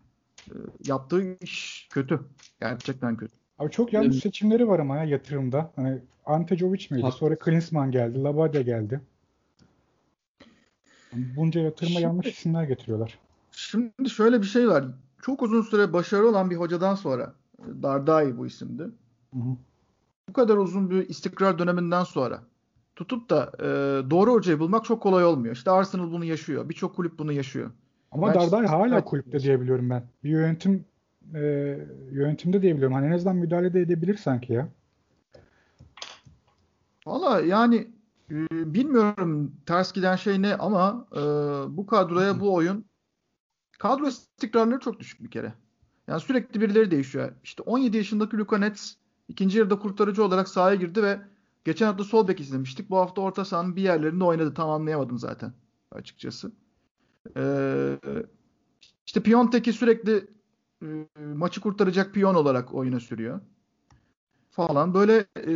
[0.47, 0.53] e,
[0.87, 2.19] yaptığı iş kötü.
[2.61, 3.33] Gerçekten kötü.
[3.59, 4.23] Abi çok yanlış Evet.
[4.23, 5.71] seçimleri var ama ya yatırımda.
[5.75, 7.01] Hani Ante Jovic miydi?
[7.03, 7.19] Haklısın.
[7.19, 8.23] Sonra Klinsmann geldi.
[8.23, 9.01] Labadia geldi.
[11.13, 13.19] Bunca yatırıma Şimdi- yanlış isimler getiriyorlar.
[13.51, 14.85] Şimdi şöyle bir şey var.
[15.21, 18.83] Çok uzun süre başarılı olan bir hocadan sonra e, Dardai bu isimdi.
[19.33, 19.57] Hı hı.
[20.29, 22.43] Bu kadar uzun bir istikrar döneminden sonra
[22.95, 23.65] tutup da e,
[24.11, 25.55] doğru hocayı bulmak çok kolay olmuyor.
[25.55, 26.69] İşte Arsenal bunu yaşıyor.
[26.69, 27.71] Birçok kulüp bunu yaşıyor.
[28.11, 30.03] Ama Dardai hala kulüpte diyebiliyorum ben.
[30.23, 30.85] Bir yönetim
[31.35, 31.39] e,
[32.11, 32.95] yönetimde diyebiliyorum.
[32.95, 34.67] Hani en azından müdahale de edebilir sanki ya.
[37.05, 37.87] Valla yani
[38.31, 41.19] e, bilmiyorum ters giden şey ne ama e,
[41.77, 42.85] bu kadroya bu oyun
[43.79, 45.53] kadro istikrarları çok düşük bir kere.
[46.07, 47.31] Yani sürekli birileri değişiyor.
[47.43, 51.19] İşte 17 yaşındaki Luka Netz ikinci yarıda kurtarıcı olarak sahaya girdi ve
[51.65, 52.89] geçen hafta sol bek izlemiştik.
[52.89, 54.53] Bu hafta orta sahanın bir yerlerinde oynadı.
[54.53, 55.53] Tam anlayamadım zaten
[55.91, 56.51] açıkçası.
[57.37, 57.97] Ee,
[59.05, 60.27] işte Piontek'i sürekli
[60.81, 60.87] e,
[61.35, 63.39] maçı kurtaracak piyon olarak oyuna sürüyor.
[64.51, 64.93] Falan.
[64.93, 65.55] Böyle e,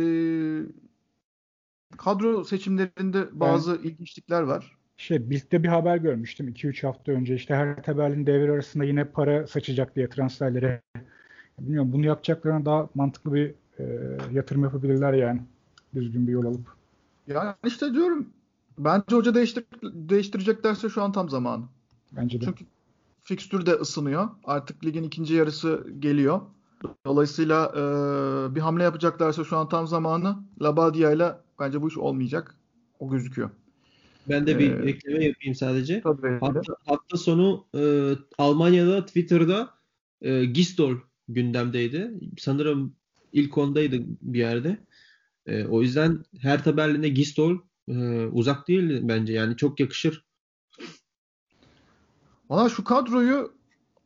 [1.96, 4.78] kadro seçimlerinde bazı ilginçlikler var.
[4.96, 7.34] Şey, Bild'de bir haber görmüştüm 2-3 hafta önce.
[7.34, 10.82] İşte Hertha Berlin devre arasında yine para saçacak diye transferlere.
[11.58, 13.84] Bilmiyorum bunu yapacaklarına daha mantıklı bir e,
[14.32, 15.40] yatırım yapabilirler yani.
[15.94, 16.66] Düzgün bir yol alıp.
[17.26, 18.26] Yani işte diyorum
[18.78, 21.64] bence hoca değiştir değiştireceklerse şu an tam zamanı.
[22.12, 22.44] Bence de.
[22.44, 22.64] Çünkü
[23.22, 24.28] fikstür de ısınıyor.
[24.44, 26.40] Artık ligin ikinci yarısı geliyor.
[27.06, 30.36] Dolayısıyla e, bir hamle yapacaklarsa şu an tam zamanı.
[30.62, 32.54] Labadia ile bence bu iş olmayacak.
[32.98, 33.50] O gözüküyor.
[34.28, 36.00] Ben de bir Ee, ekleme yapayım sadece.
[36.00, 36.38] Tabii.
[36.40, 39.70] Hafta, hafta sonu e, Almanya'da Twitter'da
[40.22, 40.96] e, Gistol
[41.28, 42.10] gündemdeydi.
[42.38, 42.92] Sanırım
[43.32, 44.78] ilk ondaydı bir yerde.
[45.48, 49.32] E, o yüzden Hertha Berlin'e Gistol e, uzak değil bence.
[49.32, 50.24] Yani çok yakışır.
[52.50, 53.52] Valla şu kadroyu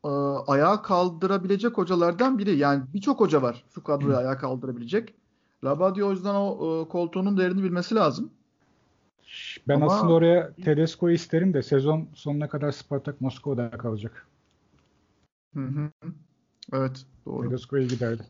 [0.05, 0.09] e,
[0.47, 2.57] ayağa kaldırabilecek hocalardan biri.
[2.57, 5.14] Yani birçok hoca var şu kadroyu ayağa kaldırabilecek.
[5.64, 8.30] Labadia o yüzden o e, koltuğunun değerini bilmesi lazım.
[9.68, 14.26] Ben Ama- aslında oraya Tedesco'yu isterim de sezon sonuna kadar Spartak Moskova'da kalacak.
[15.55, 15.90] Hı hı.
[16.72, 17.49] Evet, doğru.
[17.49, 18.22] Tedesco'ya giderdi.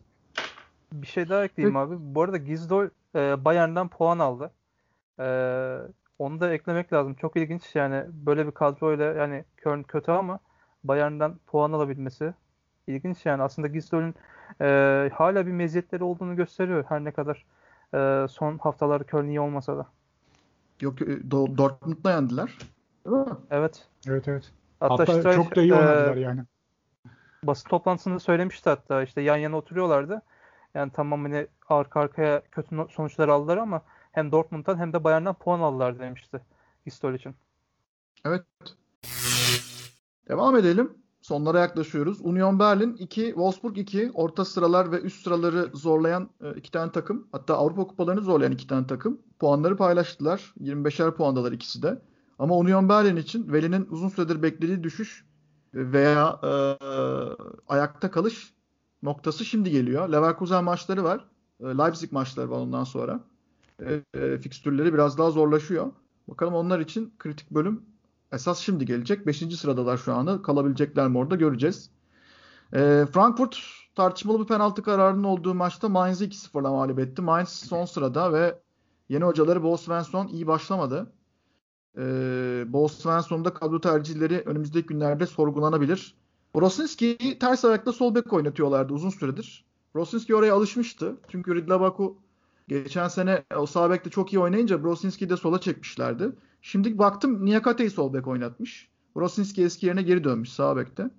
[0.93, 1.95] Bir şey daha ekleyeyim abi.
[1.99, 4.51] Bu arada Gizdol e, Bayern'den puan aldı.
[5.19, 5.27] E,
[6.19, 7.15] onu da eklemek lazım.
[7.15, 10.39] Çok ilginç yani böyle bir kadroyla yani Köln kötü ama
[10.85, 12.35] Bayern'den puan alabilmesi
[12.87, 13.43] ilginç yani.
[13.43, 14.15] Aslında Gizdol'ün
[14.61, 17.47] e, hala bir meziyetleri olduğunu gösteriyor her ne kadar
[17.95, 19.87] e, son haftalar Köln iyi olmasa da.
[20.81, 22.59] Yok, e, Do- Dortmund'da yendiler.
[23.07, 23.37] Değil mi?
[23.51, 23.89] Evet.
[24.09, 24.53] Evet evet.
[24.81, 26.41] Hatta, Hatta Streich, çok da iyi e, oynadılar yani.
[27.45, 30.23] basın toplantısında söylemişti hatta işte yan yana oturuyorlardı.
[30.75, 35.61] Yani tamam hani arka arkaya kötü sonuçlar aldılar ama hem Dortmund'dan hem de Bayern'den puan
[35.61, 36.41] aldılar demişti
[36.85, 37.35] Gistol için.
[38.25, 38.45] Evet.
[40.29, 40.93] Devam edelim.
[41.23, 42.21] Sonlara yaklaşıyoruz.
[42.21, 44.11] Union Berlin 2, Wolfsburg 2.
[44.15, 47.29] Orta sıralar ve üst sıraları zorlayan e, iki tane takım.
[47.33, 49.23] Hatta Avrupa kupalarını zorlayan iki tane takım.
[49.39, 50.55] Puanları paylaştılar.
[50.61, 52.03] 25'er puandalar ikisi de.
[52.39, 55.27] Ama Union Berlin için Veli'nin uzun süredir beklediği düşüş
[55.75, 56.53] veya e,
[57.69, 58.55] ayakta kalış
[59.03, 60.09] noktası şimdi geliyor.
[60.09, 61.25] Leverkusen maçları var.
[61.61, 63.21] E, Leipzig maçları var ondan sonra.
[63.87, 65.93] E, e, fikstürleri biraz daha zorlaşıyor.
[66.29, 67.83] Bakalım onlar için kritik bölüm
[68.33, 69.27] esas şimdi gelecek.
[69.27, 70.43] Beşinci sıradalar şu anda.
[70.43, 71.91] Kalabilecekler mi orada göreceğiz.
[72.75, 73.59] E, Frankfurt
[73.95, 77.23] tartışmalı bir penaltı kararının olduğu maçta Mainz'i 2-0'la mağlup etti.
[77.23, 78.59] Mainz son sırada ve
[79.09, 81.13] yeni hocaları Bo Svensson iyi başlamadı.
[81.99, 82.03] E,
[82.69, 86.22] Bo Svensson'un da kadro tercihleri önümüzdeki günlerde sorgulanabilir.
[86.55, 89.65] Brosinski'yi ters ayakta sol bek oynatıyorlardı uzun süredir.
[89.95, 91.17] Brosinski oraya alışmıştı.
[91.29, 92.19] Çünkü Ridlabaku
[92.69, 96.33] geçen sene o sağ bekte çok iyi oynayınca Brosinski'yi de sola çekmişlerdi.
[96.63, 98.89] Şimdi baktım Niyakate'yi sol bek oynatmış.
[99.17, 101.11] Brosinski eski yerine geri dönmüş sağ bekte.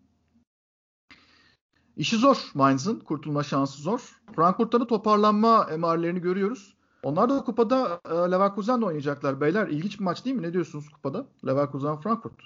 [1.98, 3.00] İşi zor Mainz'ın.
[3.00, 4.22] Kurtulma şansı zor.
[4.36, 6.78] Frankfurt'ta da toparlanma emarelerini görüyoruz.
[7.04, 9.68] Onlar da kupada e, Leverkusen'le oynayacaklar beyler.
[9.68, 10.42] İlginç bir maç değil mi?
[10.42, 11.28] Ne diyorsunuz kupada?
[11.46, 12.42] Leverkusen Frankfurt.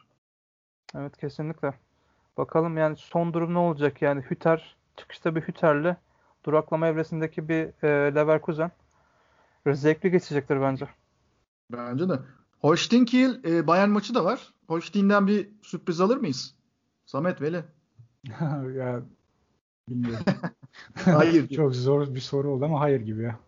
[0.96, 1.87] Evet kesinlikle.
[2.38, 5.96] Bakalım yani son durum ne olacak yani Hüter çıkışta bir Hüter'le
[6.46, 8.72] duraklama evresindeki bir e, Leverkusen
[9.68, 10.88] zevkli geçecektir bence.
[11.72, 12.20] Bence de.
[12.60, 14.54] Holstein Kiel e, Bayern maçı da var.
[14.68, 16.56] Holstein'den bir sürpriz alır mıyız?
[17.06, 17.64] Samet Veli.
[18.76, 19.02] ya
[19.90, 20.26] bilmiyorum.
[21.06, 21.48] Hayır.
[21.56, 23.40] Çok zor bir soru oldu ama hayır gibi ya.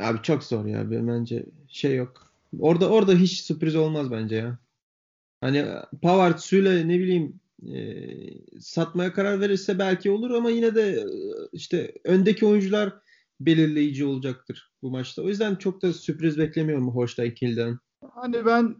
[0.00, 0.90] Abi çok zor ya.
[0.90, 2.32] Ben- Bence şey yok.
[2.60, 4.58] Orada orada hiç sürpriz olmaz bence ya.
[5.40, 5.66] Hani
[6.02, 7.80] Pavard, Süle ne bileyim e,
[8.60, 11.04] satmaya karar verirse belki olur ama yine de e,
[11.52, 12.92] işte öndeki oyuncular
[13.40, 15.22] belirleyici olacaktır bu maçta.
[15.22, 17.78] O yüzden çok da sürpriz beklemiyorum Holstein Kiel'den.
[18.14, 18.76] Hani ben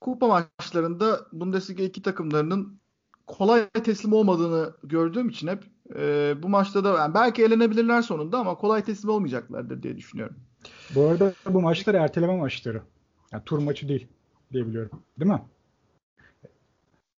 [0.00, 0.26] kupa
[0.58, 2.80] maçlarında Bundesliga iki takımlarının
[3.26, 5.64] kolay teslim olmadığını gördüğüm için hep
[5.96, 10.36] e, bu maçta da yani belki elenebilirler sonunda ama kolay teslim olmayacaklardır diye düşünüyorum.
[10.94, 12.82] Bu arada bu maçlar erteleme maçları.
[13.32, 14.06] Yani tur maçı değil
[14.52, 14.90] diye biliyorum.
[15.20, 15.42] Değil mi?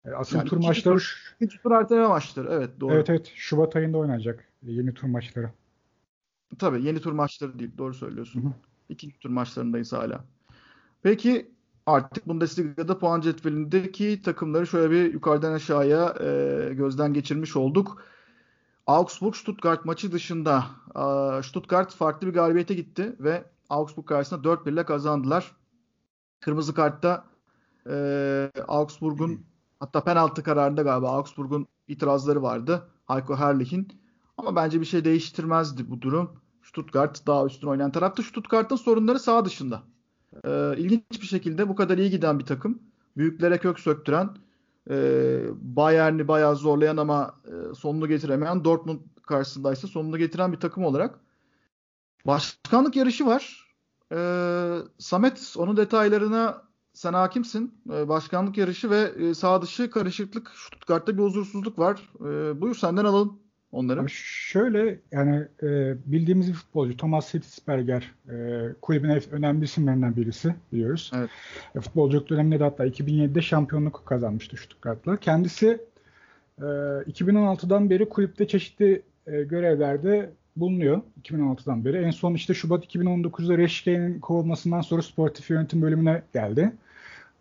[0.05, 2.49] E, asıl yani tur maçları tur, ikinci tur erteleme maçları.
[2.51, 2.95] Evet doğru.
[2.95, 3.33] Evet evet.
[3.35, 5.51] Şubat ayında oynanacak yeni tur maçları.
[6.59, 7.71] Tabii yeni tur maçları değil.
[7.79, 8.43] Doğru söylüyorsun.
[8.43, 8.53] Hı hı.
[8.89, 10.25] İkinci tur maçlarındayız hala.
[11.03, 11.51] Peki
[11.87, 18.03] artık Bundesliga'da puan cetvelindeki takımları şöyle bir yukarıdan aşağıya e, gözden geçirmiş olduk.
[18.87, 20.65] Augsburg Stuttgart maçı dışında
[20.97, 25.57] e, Stuttgart farklı bir galibiyete gitti ve Augsburg karşısında 4-1 ile kazandılar.
[26.41, 27.25] Kırmızı kartta
[27.91, 29.45] e, Augsburg'un
[29.83, 32.89] hatta penaltı kararında galiba Augsburg'un itirazları vardı.
[33.07, 33.89] Heiko Herrlich'in.
[34.39, 36.31] Ama bence bir şey değiştirmezdi bu durum.
[36.63, 38.23] Stuttgart daha üstün oynayan taraftı.
[38.23, 39.83] Stuttgart'ın sorunları sağ dışında.
[40.45, 42.83] Ee, ilginç bir şekilde bu kadar iyi giden bir takım.
[43.17, 44.37] Büyüklere kök söktüren,
[44.91, 44.97] e,
[45.61, 51.21] Bayern'i bayağı zorlayan ama e, sonunu getiremeyen Dortmund karşısındaysa sonunu getiren bir takım olarak
[52.27, 53.69] başkanlık yarışı var.
[54.13, 56.63] Ee, Samet onun detaylarına
[56.95, 57.75] sen hakimsin.
[57.93, 62.11] Ee, başkanlık yarışı ve e, sağ dışı karışıklık Stuttgart'ta bir huzursuzluk var.
[62.21, 63.39] Ee, buyur senden alalım
[63.73, 64.01] onları.
[64.01, 71.11] Abi şöyle yani e, bildiğimiz bir futbolcu Thomas Hitzberger e, kulübün önemli isimlerinden birisi biliyoruz.
[71.15, 71.31] Evet.
[71.75, 75.17] E, futbolculuk döneminde de hatta 2007'de şampiyonluk kazanmıştı Stuttgart'la.
[75.17, 75.81] Kendisi
[76.59, 81.97] e, 2016'dan beri kulüpte çeşitli e, görevlerde bulunuyor 2016'dan beri.
[81.97, 86.73] En son işte Şubat 2019'da Reşke'nin kovulmasından sonra sportif yönetim bölümüne geldi.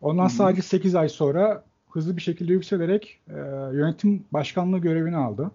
[0.02, 0.34] Ondan Hı-hı.
[0.34, 3.38] sadece 8 ay sonra hızlı bir şekilde yükselerek e,
[3.74, 5.52] yönetim başkanlığı görevini aldı.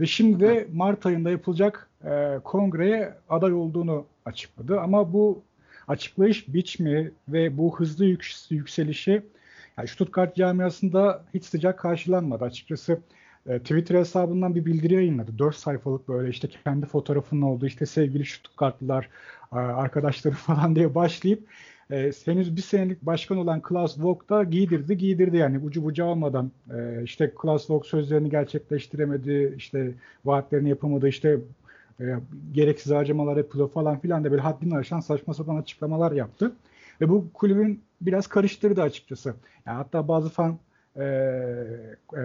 [0.00, 4.80] Ve şimdi de Mart ayında yapılacak e, kongreye aday olduğunu açıkladı.
[4.80, 5.42] Ama bu
[5.88, 9.22] açıklayış biçimi ve bu hızlı yük, yükselişi
[9.78, 12.44] yani Stuttgart camiasında hiç sıcak karşılanmadı.
[12.44, 13.00] Açıkçası
[13.46, 15.38] e, Twitter hesabından bir bildiri yayınladı.
[15.38, 19.08] 4 sayfalık böyle işte kendi fotoğrafının olduğu işte sevgili Stuttgartlılar
[19.52, 21.48] arkadaşları falan diye başlayıp
[21.90, 26.50] e, henüz bir senelik başkan olan Klaus Vogt da giydirdi giydirdi yani ucu bucağı olmadan
[26.74, 29.92] e, işte Klaus Vogt sözlerini gerçekleştiremedi işte
[30.24, 31.38] vaatlerini yapamadı işte
[32.00, 32.04] e,
[32.52, 36.52] gereksiz harcamalar yapılıyor falan filan da böyle haddini aşan saçma sapan açıklamalar yaptı.
[37.00, 39.34] Ve bu kulübün biraz karıştırdı açıkçası.
[39.66, 40.58] Yani hatta bazı fan
[40.96, 41.04] e,
[42.16, 42.20] e,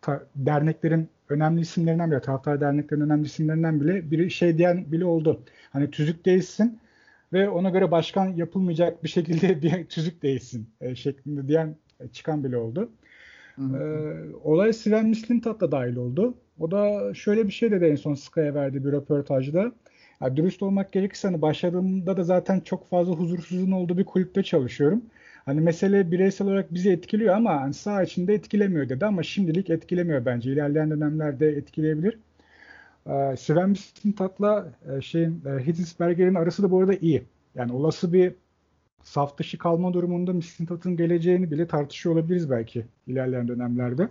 [0.00, 5.40] ta, derneklerin önemli isimlerinden bile, taraftar derneklerin önemli isimlerinden bile bir şey diyen bile oldu.
[5.72, 6.78] Hani tüzük değilsin
[7.32, 12.44] ve ona göre başkan yapılmayacak bir şekilde bir tüzük değilsin e, şeklinde diyen e, çıkan
[12.44, 12.90] bile oldu.
[13.56, 13.76] Hı hı.
[13.76, 16.34] E, olay Sven Mislintat da dahil oldu.
[16.58, 19.72] O da şöyle bir şey dedi en son Sky'a verdiği bir röportajda.
[20.20, 25.02] Yani dürüst olmak gerekirse hani başladığımda da zaten çok fazla huzursuzluğun olduğu bir kulüpte çalışıyorum.
[25.44, 30.24] Hani mesele bireysel olarak bizi etkiliyor ama hani sağ içinde etkilemiyor dedi ama şimdilik etkilemiyor
[30.24, 30.52] bence.
[30.52, 32.18] İlerleyen dönemlerde etkileyebilir.
[33.06, 37.24] Ee, Sven Mislintat'la e, şeyin e, arası da bu arada iyi.
[37.54, 38.34] Yani olası bir
[39.02, 44.08] saf dışı kalma durumunda Mislintat'ın geleceğini bile tartışıyor olabiliriz belki ilerleyen dönemlerde.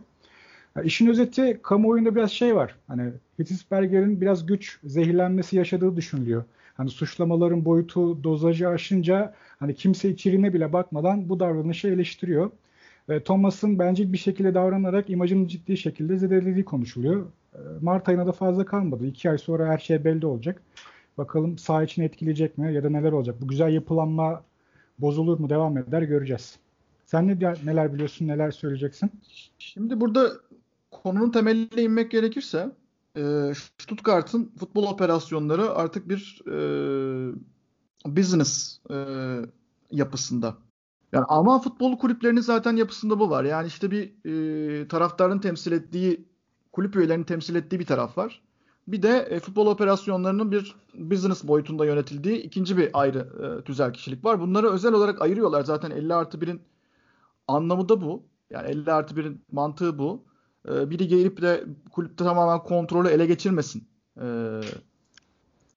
[0.75, 2.75] Yani işin özeti kamuoyunda biraz şey var.
[2.87, 6.43] Hani Hitzberger'in biraz güç zehirlenmesi yaşadığı düşünülüyor.
[6.77, 12.51] Hani suçlamaların boyutu dozajı aşınca hani kimse içeriğine bile bakmadan bu davranışı eleştiriyor.
[13.09, 17.25] Ve Thomas'ın bence bir şekilde davranarak imajını ciddi şekilde zedelediği konuşuluyor.
[17.55, 19.05] Ee, Mart ayına da fazla kalmadı.
[19.05, 20.61] İki ay sonra her şey belli olacak.
[21.17, 23.35] Bakalım sağ için etkileyecek mi ya da neler olacak?
[23.41, 24.43] Bu güzel yapılanma
[24.99, 26.59] bozulur mu devam eder göreceğiz.
[27.05, 29.11] Sen ne neler biliyorsun neler söyleyeceksin?
[29.59, 30.31] Şimdi burada
[30.91, 32.71] konunun temeline inmek gerekirse
[33.17, 37.33] e, Stuttgart'ın futbol operasyonları artık bir e,
[38.05, 38.95] business e,
[39.91, 40.57] yapısında.
[41.11, 43.43] Yani Alman futbol kulüplerinin zaten yapısında bu var.
[43.43, 46.25] Yani işte bir e, taraftarın temsil ettiği,
[46.71, 48.41] kulüp üyelerinin temsil ettiği bir taraf var.
[48.87, 54.25] Bir de e, futbol operasyonlarının bir business boyutunda yönetildiği ikinci bir ayrı e, tüzel kişilik
[54.25, 54.41] var.
[54.41, 55.63] Bunları özel olarak ayırıyorlar.
[55.63, 56.61] Zaten 50 artı 1'in
[57.47, 58.23] anlamı da bu.
[58.49, 60.23] Yani 50 artı 1'in mantığı bu.
[60.69, 63.87] E, biri gelip de kulüpte tamamen kontrolü ele geçirmesin.
[64.21, 64.61] E,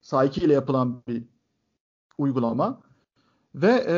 [0.02, 1.22] Saiki ile yapılan bir
[2.18, 2.80] uygulama.
[3.54, 3.96] Ve e,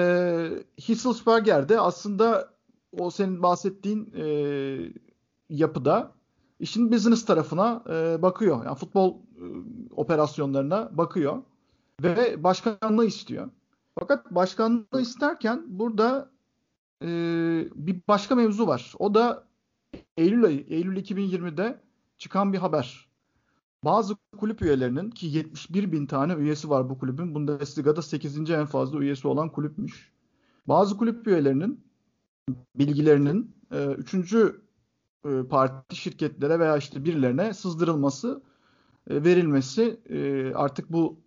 [0.89, 2.55] Hitzelsperger de aslında
[2.99, 4.27] o senin bahsettiğin e,
[5.51, 6.13] yapıda
[6.61, 8.65] işin business tarafına e, bakıyor.
[8.65, 9.45] Yani futbol e,
[9.97, 11.43] operasyonlarına bakıyor
[12.03, 13.51] ve başkanlığı istiyor.
[13.99, 16.31] Fakat başkanlığı isterken burada
[17.03, 17.09] e,
[17.75, 18.93] bir başka mevzu var.
[18.99, 19.45] O da
[20.17, 21.81] Eylül ayı, Eylül 2020'de
[22.19, 23.09] çıkan bir haber.
[23.85, 27.35] Bazı kulüp üyelerinin ki 71 bin tane üyesi var bu kulübün.
[27.35, 28.51] Bundesliga'da 8.
[28.51, 30.13] en fazla üyesi olan kulüpmüş.
[30.69, 31.85] Bazı kulüp üyelerinin
[32.75, 34.64] bilgilerinin e, üçüncü
[35.25, 38.43] e, parti şirketlere veya işte birilerine sızdırılması,
[39.11, 41.21] e, verilmesi e, artık bu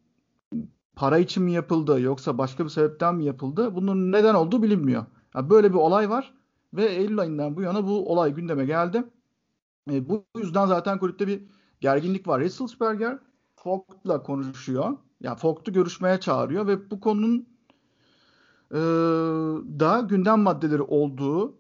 [0.96, 3.76] para için mi yapıldı yoksa başka bir sebepten mi yapıldı?
[3.76, 5.06] Bunun neden olduğu bilinmiyor.
[5.36, 6.34] Böyle bir olay var
[6.74, 9.04] ve Eylül ayından bu yana bu olay gündeme geldi.
[9.88, 11.44] Bu yüzden zaten kulüpte bir
[11.82, 12.44] gerginlik var.
[12.44, 13.20] Hitzelsberger
[13.56, 14.86] Fogt'la konuşuyor.
[14.86, 17.48] Ya yani Fogt'u görüşmeye çağırıyor ve bu konunun
[18.72, 18.80] e,
[19.80, 21.58] da gündem maddeleri olduğu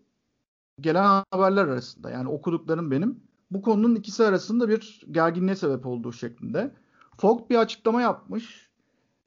[0.82, 2.10] gelen haberler arasında.
[2.10, 3.20] Yani okuduklarım benim.
[3.52, 6.72] Bu konunun ikisi arasında bir gerginliğe sebep olduğu şeklinde.
[7.18, 8.70] Fogt bir açıklama yapmış.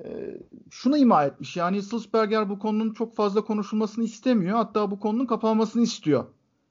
[0.05, 0.39] E,
[0.71, 1.57] şunu ima etmiş.
[1.57, 4.57] Yani Sulzberger bu konunun çok fazla konuşulmasını istemiyor.
[4.57, 6.25] Hatta bu konunun kapanmasını istiyor.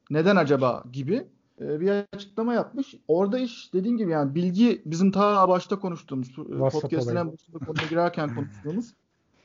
[0.10, 1.28] Neden acaba gibi
[1.62, 2.96] e, bir açıklama yapmış.
[3.08, 6.36] Orada iş dediğim gibi yani bilgi bizim ta başta konuştuğumuz
[6.72, 8.94] podcast'ın en başında konuya girerken konuştuğumuz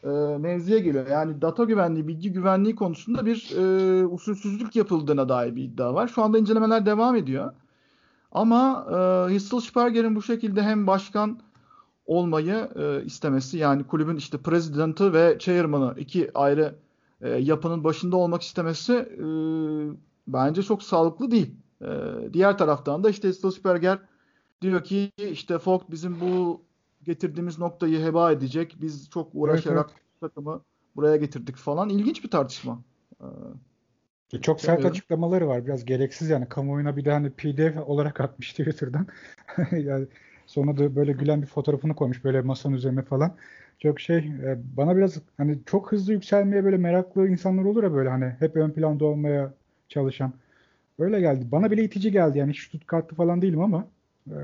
[0.05, 0.39] e,
[0.81, 1.07] geliyor.
[1.07, 6.09] Yani data güvenliği, bilgi güvenliği konusunda bir e, usulsüzlük yapıldığına dair bir iddia var.
[6.09, 7.53] Şu anda incelemeler devam ediyor.
[8.33, 9.61] Ama e, Hissel
[10.15, 11.41] bu şekilde hem başkan
[12.07, 16.75] olmayı e, istemesi yani kulübün işte president'ı ve chairman'ı iki ayrı
[17.21, 19.27] e, yapının başında olmak istemesi e,
[20.27, 21.55] bence çok sağlıklı değil.
[21.83, 21.89] E,
[22.33, 23.99] diğer taraftan da işte Hissel
[24.63, 26.63] diyor ki işte Fogg bizim bu
[27.05, 28.77] getirdiğimiz noktayı heba edecek.
[28.81, 30.21] Biz çok uğraşarak evet, evet.
[30.21, 30.61] takımı
[30.97, 31.89] buraya getirdik falan.
[31.89, 32.83] İlginç bir tartışma.
[33.21, 34.91] Ee, çok sert evet.
[34.91, 35.67] açıklamaları var.
[35.67, 36.49] Biraz gereksiz yani.
[36.49, 39.07] Kamuoyuna bir de hani pdf olarak atmış Twitter'dan.
[39.73, 40.07] yani
[40.47, 43.37] sonra da böyle gülen bir fotoğrafını koymuş böyle masanın üzerine falan.
[43.79, 48.09] Çok şey e, bana biraz hani çok hızlı yükselmeye böyle meraklı insanlar olur ya böyle
[48.09, 49.55] hani hep ön planda olmaya
[49.89, 50.33] çalışan.
[50.99, 51.47] Öyle geldi.
[51.53, 53.89] Bana bile itici geldi yani hiç Stuttgart'lı falan değilim ama
[54.27, 54.35] e,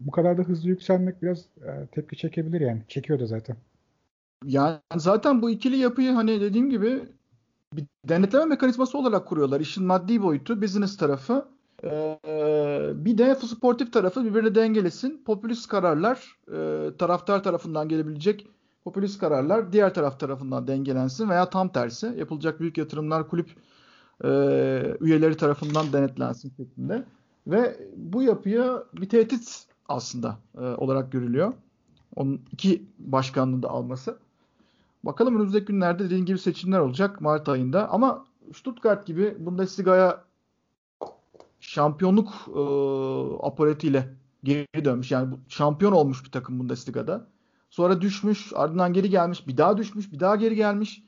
[0.00, 2.82] bu kadar da hızlı yükselmek biraz e, tepki çekebilir yani.
[2.88, 3.56] Çekiyor da zaten.
[4.44, 7.08] Yani zaten bu ikili yapıyı hani dediğim gibi
[7.72, 9.60] bir denetleme mekanizması olarak kuruyorlar.
[9.60, 11.48] İşin maddi boyutu, business tarafı.
[11.84, 12.18] Ee,
[12.94, 15.22] bir de sportif tarafı birbirine dengelesin.
[15.24, 18.46] Popülist kararlar e, taraftar tarafından gelebilecek
[18.86, 23.50] popülist kararlar diğer taraf tarafından dengelensin veya tam tersi yapılacak büyük yatırımlar kulüp
[24.24, 24.28] e,
[25.00, 27.04] üyeleri tarafından denetlensin şeklinde.
[27.46, 31.52] Ve bu yapıya bir tehdit aslında e, olarak görülüyor.
[32.16, 34.18] Onun iki başkanlığı da alması.
[35.04, 37.88] Bakalım önümüzdeki günlerde dediğim gibi seçimler olacak Mart ayında.
[37.88, 38.24] Ama
[38.54, 40.24] Stuttgart gibi Bundesliga'ya
[41.60, 42.60] şampiyonluk e,
[43.46, 44.04] aparatıyla
[44.44, 45.10] geri dönmüş.
[45.10, 47.26] Yani şampiyon olmuş bir takım Bundesliga'da.
[47.70, 51.02] Sonra düşmüş, ardından geri gelmiş, bir daha düşmüş, bir daha geri gelmiş.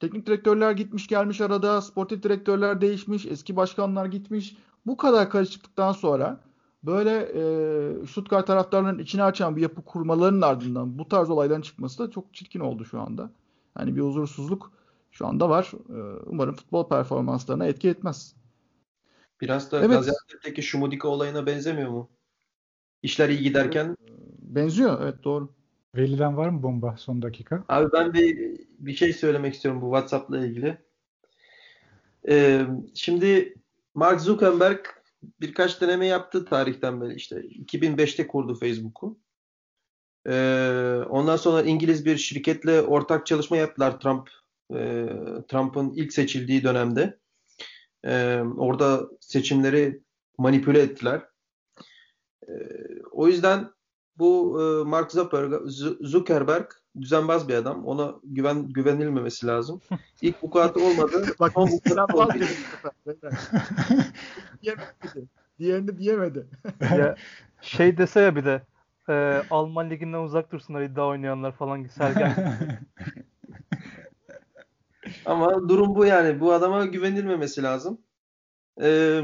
[0.00, 4.56] Teknik direktörler gitmiş gelmiş arada, sportif direktörler değişmiş, eski başkanlar gitmiş.
[4.86, 6.40] Bu kadar karışıklıktan sonra
[6.86, 12.10] böyle e, Stuttgart taraftarlarının içine açan bir yapı kurmalarının ardından bu tarz olayların çıkması da
[12.10, 13.30] çok çirkin oldu şu anda.
[13.78, 14.72] Yani bir huzursuzluk
[15.10, 15.72] şu anda var.
[15.88, 18.34] E, umarım futbol performanslarına etki etmez.
[19.40, 19.90] Biraz da evet.
[19.90, 22.10] Gaziantep'teki Şumudika olayına benzemiyor mu?
[23.02, 23.96] İşler iyi giderken.
[24.38, 25.48] Benziyor evet doğru.
[25.96, 27.64] Veli'den var mı bomba son dakika?
[27.68, 30.78] Abi ben bir, bir şey söylemek istiyorum bu WhatsApp'la ilgili.
[32.28, 33.54] Ee, şimdi
[33.94, 34.78] Mark Zuckerberg
[35.40, 39.18] birkaç deneme yaptı tarihten beri işte 2005'te kurdu Facebook'u.
[40.26, 44.30] Ee, ondan sonra İngiliz bir şirketle ortak çalışma yaptılar Trump
[44.70, 45.08] e,
[45.48, 47.18] Trump'ın ilk seçildiği dönemde.
[48.04, 50.02] Ee, orada seçimleri
[50.38, 51.22] manipüle ettiler.
[52.48, 52.52] Ee,
[53.10, 53.70] o yüzden
[54.16, 55.12] bu e, Mark
[56.00, 56.70] Zuckerberg
[57.00, 57.86] düzenbaz bir adam.
[57.86, 59.80] Ona güven güvenilmemesi lazım.
[60.22, 61.26] İlk vukuatı olmadı.
[61.40, 62.44] Bak son vukuatı olmadı.
[64.62, 65.28] diyemedi.
[65.58, 66.46] Diğerini diyemedi.
[66.80, 67.16] ya,
[67.60, 68.62] şey dese ya bir de
[69.08, 72.34] e, Alman liginden uzak dursunlar iddia oynayanlar falan Sergen.
[75.26, 76.40] Ama durum bu yani.
[76.40, 77.98] Bu adama güvenilmemesi lazım.
[78.80, 79.20] Ee,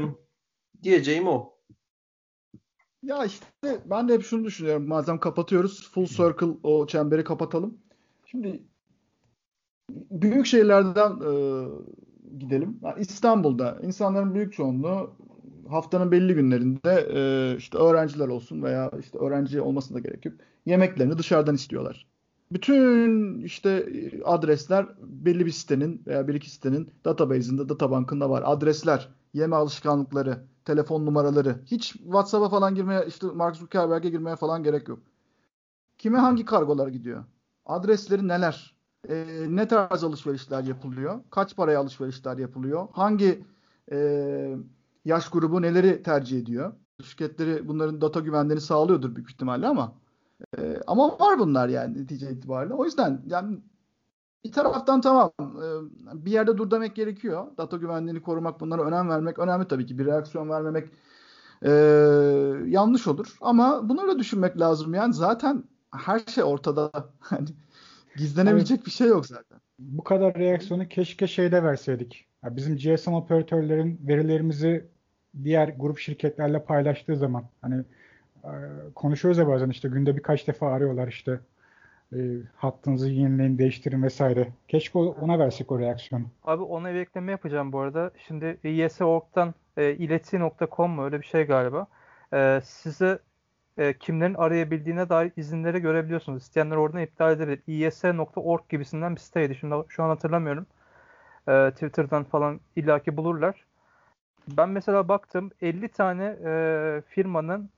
[0.83, 1.53] diyeceğim o.
[3.03, 3.45] Ya işte
[3.85, 4.87] ben de hep şunu düşünüyorum.
[4.87, 7.77] Madem kapatıyoruz full circle o çemberi kapatalım.
[8.25, 8.63] Şimdi
[10.11, 11.31] büyük şehirlerden e,
[12.39, 12.79] gidelim.
[12.83, 15.15] Yani İstanbul'da insanların büyük çoğunluğu
[15.69, 17.07] haftanın belli günlerinde
[17.53, 20.35] e, işte öğrenciler olsun veya işte öğrenci olmasına da gerek yok.
[20.65, 22.10] Yemeklerini dışarıdan istiyorlar.
[22.51, 23.89] Bütün işte
[24.25, 28.43] adresler belli bir sitenin veya bir iki sitenin database'inde, databankında var.
[28.45, 31.55] Adresler, yeme alışkanlıkları, telefon numaraları.
[31.65, 34.99] Hiç WhatsApp'a falan girmeye, işte Mark Zuckerberg'e girmeye falan gerek yok.
[35.97, 37.23] Kime hangi kargolar gidiyor?
[37.65, 38.81] Adresleri neler?
[39.09, 41.23] e, ne tarz alışverişler yapılıyor?
[41.29, 42.87] Kaç paraya alışverişler yapılıyor?
[42.91, 43.45] Hangi
[43.91, 43.97] e,
[45.05, 46.73] yaş grubu neleri tercih ediyor?
[47.03, 50.00] Şirketleri bunların data güvenliğini sağlıyordur büyük ihtimalle ama
[50.57, 52.73] e, ama var bunlar yani netice itibariyle.
[52.73, 53.57] O yüzden yani
[54.43, 55.67] bir taraftan tamam e,
[56.25, 57.47] bir yerde dur demek gerekiyor.
[57.57, 59.99] Data güvenliğini korumak, bunlara önem vermek önemli tabii ki.
[59.99, 60.89] Bir reaksiyon vermemek
[61.65, 61.71] e,
[62.67, 63.37] yanlış olur.
[63.41, 64.93] Ama bunları da düşünmek lazım.
[64.93, 66.91] Yani zaten her şey ortada.
[67.19, 67.47] Hani
[68.17, 68.85] gizlenebilecek evet.
[68.85, 69.59] bir şey yok zaten.
[69.79, 72.27] Bu kadar reaksiyonu keşke şeyde verseydik.
[72.43, 74.89] Ya bizim GSM operatörlerin verilerimizi
[75.43, 77.83] diğer grup şirketlerle paylaştığı zaman hani
[78.95, 81.39] konuşuyoruz ya bazen işte günde birkaç defa arıyorlar işte
[82.13, 82.17] e,
[82.55, 84.47] hattınızı yenileyin, değiştirin vesaire.
[84.67, 86.25] Keşke ona versek o reaksiyonu.
[86.43, 88.11] Abi ona bir ekleme yapacağım bu arada.
[88.27, 91.87] Şimdi IS.org'dan e, ileti.com mu öyle bir şey galiba.
[92.33, 93.19] E, size
[93.77, 96.43] e, kimlerin arayabildiğine dair izinleri görebiliyorsunuz.
[96.43, 97.61] İsteyenler oradan iptal edebilir.
[97.67, 99.55] is.org gibisinden bir siteydi.
[99.55, 100.65] Şimdi şu an hatırlamıyorum.
[101.47, 103.65] E, Twitter'dan falan illaki bulurlar.
[104.57, 107.69] Ben mesela baktım 50 tane e, firmanın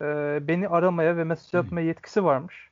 [0.00, 2.70] e, beni aramaya ve mesaj atmaya yetkisi varmış.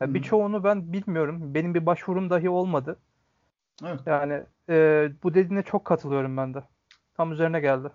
[0.00, 1.54] Yani Birçoğunu ben bilmiyorum.
[1.54, 2.96] Benim bir başvurum dahi olmadı.
[3.84, 4.00] Evet.
[4.06, 6.62] Yani e, bu dediğine çok katılıyorum ben de.
[7.16, 7.88] Tam üzerine geldi.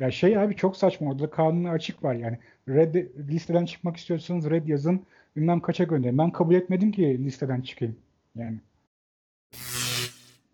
[0.00, 2.38] Ya şey abi çok saçma orada kanunu açık var yani.
[2.68, 2.94] Red
[3.28, 5.06] listeden çıkmak istiyorsanız red yazın.
[5.36, 6.18] Bilmem kaça gönderin.
[6.18, 7.96] Ben kabul etmedim ki listeden çıkayım.
[8.36, 8.58] Yani.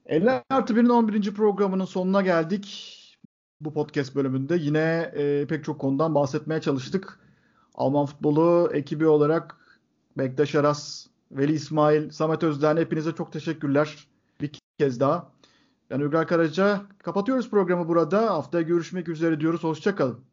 [0.07, 1.35] 50 artı 1'in 11.
[1.35, 2.99] programının sonuna geldik.
[3.61, 7.19] Bu podcast bölümünde yine e, pek çok konudan bahsetmeye çalıştık.
[7.75, 9.57] Alman futbolu ekibi olarak
[10.19, 14.09] Bektaş Aras, Veli İsmail, Samet Özden hepinize çok teşekkürler.
[14.41, 15.33] Bir kez daha.
[15.91, 16.83] Ben Ülgar Karaca.
[16.99, 18.31] Kapatıyoruz programı burada.
[18.31, 19.65] Haftaya görüşmek üzere diyoruz.
[19.65, 20.32] Hoşçakalın.